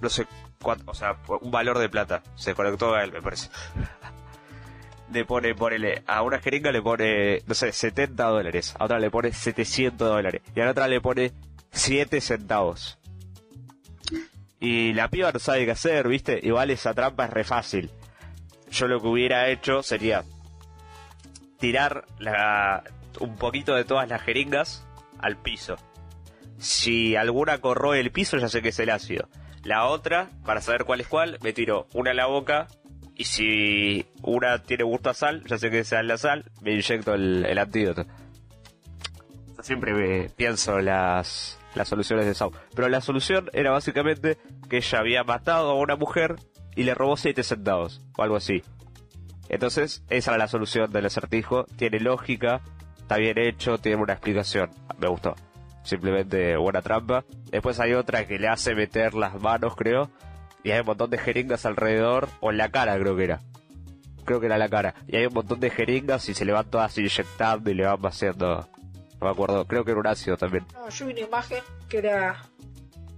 no 0.00 0.08
sé 0.08 0.26
cuánto, 0.62 0.90
o 0.90 0.94
sea, 0.94 1.18
un 1.42 1.50
valor 1.50 1.78
de 1.78 1.90
plata. 1.90 2.22
Se 2.36 2.54
conectó 2.54 2.94
a 2.94 3.04
él, 3.04 3.12
me 3.12 3.20
parece. 3.20 3.50
Le 5.12 5.24
pone, 5.24 5.56
ponele, 5.56 6.04
a 6.06 6.22
una 6.22 6.38
jeringa 6.38 6.70
le 6.70 6.80
pone, 6.80 7.42
no 7.44 7.54
sé, 7.54 7.72
70 7.72 8.22
dólares. 8.26 8.76
A 8.78 8.84
otra 8.84 9.00
le 9.00 9.10
pone 9.10 9.32
700 9.32 10.08
dólares. 10.08 10.40
Y 10.54 10.60
a 10.60 10.66
la 10.66 10.70
otra 10.70 10.86
le 10.86 11.00
pone 11.00 11.32
7 11.72 12.20
centavos. 12.20 12.96
Y 14.60 14.92
la 14.92 15.08
piba 15.08 15.32
no 15.32 15.40
sabe 15.40 15.64
qué 15.64 15.72
hacer, 15.72 16.06
¿viste? 16.06 16.38
Igual 16.40 16.70
esa 16.70 16.94
trampa 16.94 17.24
es 17.24 17.30
re 17.30 17.42
fácil. 17.42 17.90
Yo 18.70 18.86
lo 18.86 19.00
que 19.00 19.08
hubiera 19.08 19.48
hecho 19.48 19.82
sería 19.82 20.22
tirar 21.58 22.04
la, 22.20 22.84
un 23.18 23.36
poquito 23.36 23.74
de 23.74 23.84
todas 23.84 24.08
las 24.08 24.22
jeringas 24.22 24.86
al 25.18 25.36
piso. 25.36 25.76
Si 26.58 27.16
alguna 27.16 27.58
corroe 27.58 28.00
el 28.00 28.12
piso, 28.12 28.36
ya 28.36 28.48
sé 28.48 28.62
que 28.62 28.68
es 28.68 28.78
el 28.78 28.90
ácido. 28.90 29.28
La 29.64 29.86
otra, 29.86 30.30
para 30.44 30.60
saber 30.60 30.84
cuál 30.84 31.00
es 31.00 31.08
cuál, 31.08 31.38
me 31.42 31.52
tiro 31.52 31.86
una 31.94 32.12
a 32.12 32.14
la 32.14 32.26
boca. 32.26 32.68
Y 33.16 33.24
si 33.24 34.06
una 34.22 34.62
tiene 34.62 34.84
gusto 34.84 35.10
a 35.10 35.14
sal, 35.14 35.42
ya 35.46 35.58
sé 35.58 35.70
que 35.70 35.80
es 35.80 35.92
la 35.92 36.16
sal, 36.16 36.50
me 36.62 36.72
inyecto 36.72 37.14
el, 37.14 37.44
el 37.44 37.58
antídoto. 37.58 38.06
Siempre 39.62 39.92
me 39.92 40.30
pienso 40.30 40.78
las, 40.80 41.58
las 41.74 41.88
soluciones 41.88 42.26
de 42.26 42.34
Saw. 42.34 42.52
Pero 42.74 42.88
la 42.88 43.00
solución 43.00 43.50
era 43.52 43.70
básicamente 43.70 44.38
que 44.68 44.78
ella 44.78 44.98
había 44.98 45.24
matado 45.24 45.70
a 45.70 45.74
una 45.74 45.96
mujer 45.96 46.36
y 46.74 46.84
le 46.84 46.94
robó 46.94 47.16
7 47.16 47.42
centavos, 47.42 48.00
o 48.16 48.22
algo 48.22 48.36
así. 48.36 48.62
Entonces, 49.48 50.04
esa 50.08 50.30
era 50.30 50.38
la 50.38 50.48
solución 50.48 50.90
del 50.90 51.06
acertijo. 51.06 51.64
Tiene 51.76 52.00
lógica, 52.00 52.62
está 53.10 53.16
bien 53.18 53.38
hecho, 53.38 53.76
tiene 53.78 54.00
una 54.00 54.12
explicación. 54.12 54.70
Me 54.98 55.08
gustó. 55.08 55.34
Simplemente 55.82 56.56
buena 56.56 56.80
trampa. 56.80 57.24
Después 57.50 57.80
hay 57.80 57.94
otra 57.94 58.24
que 58.24 58.38
le 58.38 58.46
hace 58.46 58.72
meter 58.76 59.14
las 59.14 59.40
manos, 59.40 59.74
creo. 59.74 60.08
Y 60.62 60.70
hay 60.70 60.78
un 60.80 60.86
montón 60.86 61.10
de 61.10 61.18
jeringas 61.18 61.66
alrededor, 61.66 62.28
o 62.40 62.52
en 62.52 62.58
la 62.58 62.68
cara 62.70 62.96
creo 63.00 63.16
que 63.16 63.24
era. 63.24 63.40
Creo 64.24 64.38
que 64.38 64.46
era 64.46 64.58
la 64.58 64.68
cara. 64.68 64.94
Y 65.08 65.16
hay 65.16 65.26
un 65.26 65.34
montón 65.34 65.58
de 65.58 65.70
jeringas 65.70 66.28
y 66.28 66.34
se 66.34 66.44
le 66.44 66.52
van 66.52 66.70
todas 66.70 66.96
inyectando 66.98 67.68
y 67.70 67.74
le 67.74 67.84
van 67.84 68.00
vaciando. 68.00 68.68
No 69.20 69.26
me 69.26 69.30
acuerdo, 69.30 69.64
creo 69.66 69.84
que 69.84 69.90
era 69.90 69.98
un 70.00 70.06
ácido 70.06 70.36
también. 70.36 70.64
No, 70.72 70.88
yo 70.88 71.06
vi 71.06 71.12
una 71.14 71.20
imagen 71.22 71.58
que 71.88 71.98
era 71.98 72.36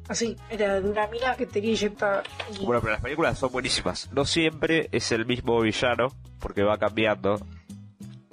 así, 0.09 0.36
era 0.49 0.80
de 0.80 0.88
una 0.88 1.07
mina 1.09 1.34
que 1.36 1.45
tenía 1.47 1.72
inyectada. 1.72 2.22
y- 2.59 2.64
Bueno, 2.64 2.80
pero 2.80 2.93
las 2.95 3.03
películas 3.03 3.38
son 3.38 3.53
buenísimas. 3.53 4.11
No 4.12 4.24
siempre 4.24 4.88
es 4.90 5.12
el 5.12 5.26
mismo 5.26 5.61
villano, 5.61 6.07
porque 6.40 6.62
va 6.62 6.78
cambiando 6.78 7.45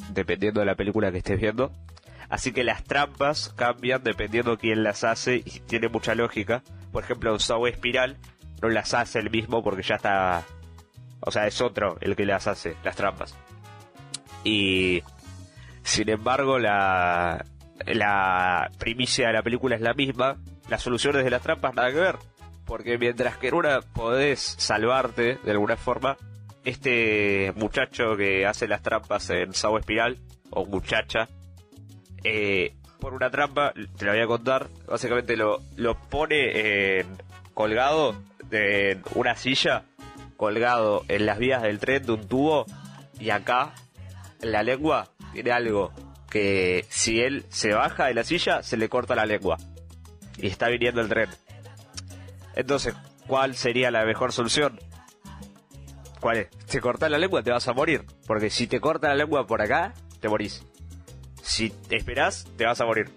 dependiendo 0.10 0.60
de 0.60 0.66
la 0.66 0.76
película 0.76 1.12
que 1.12 1.20
estés 1.20 1.40
viendo. 1.40 1.72
Así 2.30 2.52
que 2.52 2.64
las 2.64 2.84
trampas 2.84 3.54
cambian 3.56 4.04
dependiendo 4.04 4.58
quién 4.58 4.84
las 4.84 5.04
hace 5.04 5.38
y 5.38 5.62
tiene 5.62 5.90
mucha 5.90 6.14
lógica. 6.14 6.64
Por 6.92 7.04
ejemplo, 7.04 7.34
un 7.34 7.40
Saw 7.40 7.66
Espiral 7.68 8.18
no 8.62 8.70
las 8.70 8.94
hace 8.94 9.20
el 9.20 9.30
mismo 9.32 9.64
porque 9.64 9.84
ya 9.84 9.96
está... 9.96 10.44
O 11.22 11.32
sea, 11.32 11.48
es 11.48 11.60
otro 11.60 11.98
el 12.02 12.16
que 12.16 12.26
las 12.26 12.48
hace, 12.48 12.76
las 12.84 12.96
trampas. 12.96 13.36
Y... 14.44 15.04
Sin 15.82 16.10
embargo, 16.10 16.60
la, 16.60 17.46
la 17.86 18.70
primicia 18.78 19.28
de 19.28 19.34
la 19.34 19.42
película 19.42 19.76
es 19.76 19.82
la 19.82 19.94
misma, 19.94 20.38
las 20.68 20.84
soluciones 20.84 21.24
de 21.24 21.32
las 21.32 21.42
trampas 21.42 21.74
nada 21.74 21.90
que 21.90 22.00
ver. 22.00 22.18
Porque 22.66 23.00
mientras 23.00 23.38
que 23.38 23.48
en 23.48 23.56
una 23.56 23.82
podés 23.82 24.40
salvarte 24.40 25.40
de 25.44 25.52
alguna 25.52 25.78
forma, 25.78 26.18
este 26.64 27.54
muchacho 27.56 28.16
que 28.18 28.46
hace 28.46 28.68
las 28.68 28.82
trampas 28.82 29.30
en 29.30 29.54
Sao 29.54 29.78
Espiral, 29.78 30.18
o 30.50 30.66
muchacha, 30.66 31.30
eh, 32.24 32.74
por 33.00 33.14
una 33.14 33.30
trampa, 33.30 33.74
te 33.98 34.06
la 34.06 34.12
voy 34.12 34.22
a 34.22 34.28
contar, 34.28 34.68
básicamente 34.88 35.38
lo, 35.38 35.62
lo 35.78 35.96
pone 35.96 37.00
en, 37.00 37.08
colgado 37.54 38.16
en 38.52 39.02
una 39.16 39.36
silla, 39.36 39.84
colgado 40.38 41.06
en 41.08 41.26
las 41.26 41.38
vías 41.38 41.62
del 41.62 41.80
tren 41.80 42.06
de 42.06 42.12
un 42.12 42.28
tubo, 42.28 42.66
y 43.20 43.30
acá, 43.30 43.74
en 44.42 44.52
la 44.52 44.64
lengua, 44.64 45.10
tiene 45.34 45.52
algo 45.52 45.92
que 46.30 46.86
si 46.90 47.22
él 47.22 47.46
se 47.50 47.74
baja 47.74 48.06
de 48.06 48.14
la 48.14 48.24
silla, 48.24 48.64
se 48.64 48.78
le 48.78 48.90
corta 48.90 49.16
la 49.16 49.26
lengua. 49.26 49.58
Y 50.38 50.48
está 50.48 50.70
viniendo 50.70 51.02
el 51.02 51.10
tren. 51.10 51.30
Entonces, 52.56 52.96
¿cuál 53.28 53.56
sería 53.56 53.92
la 53.92 54.06
mejor 54.06 54.32
solución? 54.32 54.80
¿Cuál 56.20 56.38
es? 56.38 56.50
Te 56.66 56.82
cortas 56.82 57.10
la 57.10 57.18
lengua, 57.18 57.44
te 57.44 57.52
vas 57.52 57.68
a 57.68 57.74
morir. 57.74 58.06
Porque 58.28 58.50
si 58.50 58.68
te 58.68 58.80
corta 58.80 59.08
la 59.10 59.16
lengua 59.16 59.48
por 59.48 59.62
acá, 59.62 59.94
te 60.20 60.28
morís. 60.28 60.66
Si 61.42 61.70
te 61.70 61.96
esperás, 61.96 62.46
te 62.58 62.66
vas 62.66 62.82
a 62.82 62.86
morir. 62.86 63.10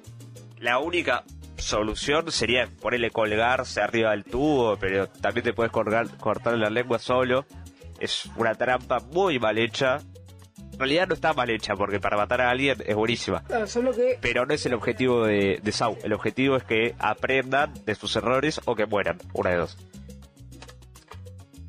La 0.58 0.78
única 0.78 1.24
solución 1.56 2.30
sería 2.30 2.68
ponerle 2.80 3.10
colgarse 3.10 3.80
arriba 3.80 4.10
del 4.10 4.24
tubo, 4.24 4.76
pero 4.76 5.08
también 5.08 5.44
te 5.44 5.52
puedes 5.52 5.72
colgar, 5.72 6.08
cortar 6.18 6.56
la 6.56 6.70
lengua 6.70 6.98
solo. 6.98 7.44
Es 7.98 8.26
una 8.36 8.54
trampa 8.54 9.00
muy 9.12 9.38
mal 9.38 9.58
hecha. 9.58 10.00
En 10.72 10.78
realidad 10.78 11.06
no 11.08 11.14
está 11.14 11.32
mal 11.32 11.50
hecha, 11.50 11.74
porque 11.74 12.00
para 12.00 12.16
matar 12.16 12.40
a 12.40 12.50
alguien 12.50 12.78
es 12.84 12.94
buenísima. 12.96 13.44
Solo 13.66 13.92
que 13.92 14.18
Pero 14.20 14.46
no 14.46 14.54
es 14.54 14.64
el 14.66 14.74
objetivo 14.74 15.26
de, 15.26 15.60
de 15.62 15.72
Sau. 15.72 15.98
El 16.02 16.12
objetivo 16.12 16.56
es 16.56 16.64
que 16.64 16.94
aprendan 16.98 17.72
de 17.84 17.94
sus 17.94 18.16
errores 18.16 18.60
o 18.64 18.74
que 18.74 18.86
mueran. 18.86 19.18
Una 19.34 19.50
de 19.50 19.56
dos. 19.56 19.76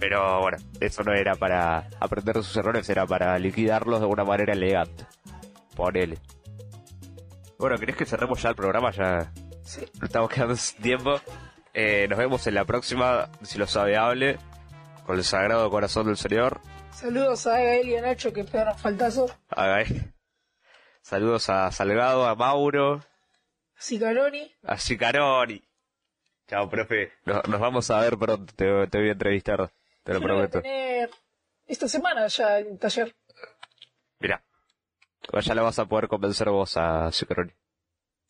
Pero 0.03 0.41
bueno, 0.41 0.57
eso 0.81 1.01
no 1.03 1.13
era 1.13 1.33
para 1.35 1.87
aprender 2.01 2.35
de 2.35 2.43
sus 2.43 2.57
errores, 2.57 2.89
era 2.89 3.07
para 3.07 3.39
liquidarlos 3.39 4.01
de 4.01 4.05
una 4.05 4.25
manera 4.25 4.51
elegante. 4.51 5.05
Ponele. 5.77 6.17
Bueno, 7.57 7.77
¿querés 7.77 7.95
que 7.95 8.05
cerremos 8.05 8.41
ya 8.41 8.49
el 8.49 8.55
programa? 8.55 8.91
Ya 8.91 9.31
sí, 9.63 9.85
no 10.01 10.05
estamos 10.07 10.29
quedando 10.29 10.57
sin 10.57 10.81
tiempo. 10.81 11.21
Eh, 11.73 12.07
nos 12.09 12.19
vemos 12.19 12.45
en 12.47 12.55
la 12.55 12.65
próxima, 12.65 13.29
si 13.43 13.57
lo 13.57 13.65
sabe 13.65 13.95
hable, 13.95 14.39
con 15.05 15.15
el 15.15 15.23
sagrado 15.23 15.69
corazón 15.69 16.07
del 16.07 16.17
Señor. 16.17 16.59
saludos 16.91 17.47
a 17.47 17.51
Gael 17.51 17.87
y 17.87 17.95
a 17.95 18.01
Nacho 18.01 18.33
que 18.33 18.43
pegaron 18.43 18.77
faltazo. 18.77 19.27
A 19.51 19.67
Gael. 19.67 20.13
Saludos 21.01 21.49
a 21.49 21.71
Salgado, 21.71 22.27
a 22.27 22.35
Mauro, 22.35 22.99
Sicaroni, 23.77 24.51
a 24.63 24.77
Sicaroni. 24.77 25.63
Chao, 26.49 26.69
profe. 26.69 27.13
Nos, 27.23 27.47
nos 27.47 27.61
vamos 27.61 27.89
a 27.89 28.01
ver 28.01 28.17
pronto. 28.17 28.53
Te, 28.53 28.65
te 28.87 28.97
voy 28.97 29.07
a 29.07 29.13
entrevistar. 29.13 29.71
Te 30.03 30.13
lo 30.13 30.19
lo 30.19 30.19
voy 30.19 30.43
a 30.43 30.49
prometo. 30.49 30.61
tener 30.61 31.09
esta 31.65 31.87
semana 31.87 32.27
ya 32.27 32.59
en 32.59 32.77
taller. 32.77 33.15
Mira. 34.19 34.43
Ya 35.41 35.55
lo 35.55 35.63
vas 35.63 35.79
a 35.79 35.85
poder 35.85 36.07
convencer 36.07 36.49
vos 36.49 36.75
a. 36.77 37.09
Me 37.09 37.53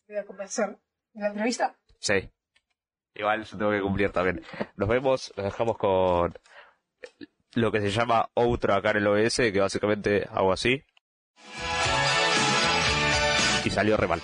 voy 0.08 0.16
a 0.16 0.24
convencer. 0.24 0.78
¿En 1.14 1.20
la 1.20 1.28
entrevista? 1.28 1.76
Sí. 1.98 2.30
Igual 3.14 3.44
yo 3.44 3.58
tengo 3.58 3.70
que 3.70 3.80
cumplir 3.80 4.10
también. 4.10 4.44
Nos 4.76 4.88
vemos, 4.88 5.32
nos 5.36 5.44
dejamos 5.46 5.76
con 5.78 6.34
lo 7.54 7.70
que 7.72 7.80
se 7.80 7.90
llama 7.90 8.28
outro 8.34 8.74
acá 8.74 8.90
en 8.90 8.96
el 8.98 9.06
OBS, 9.06 9.36
que 9.52 9.60
básicamente 9.60 10.26
hago 10.30 10.52
así. 10.52 10.84
Y 13.64 13.70
salió 13.70 13.96
re 13.96 14.08
mal. 14.08 14.20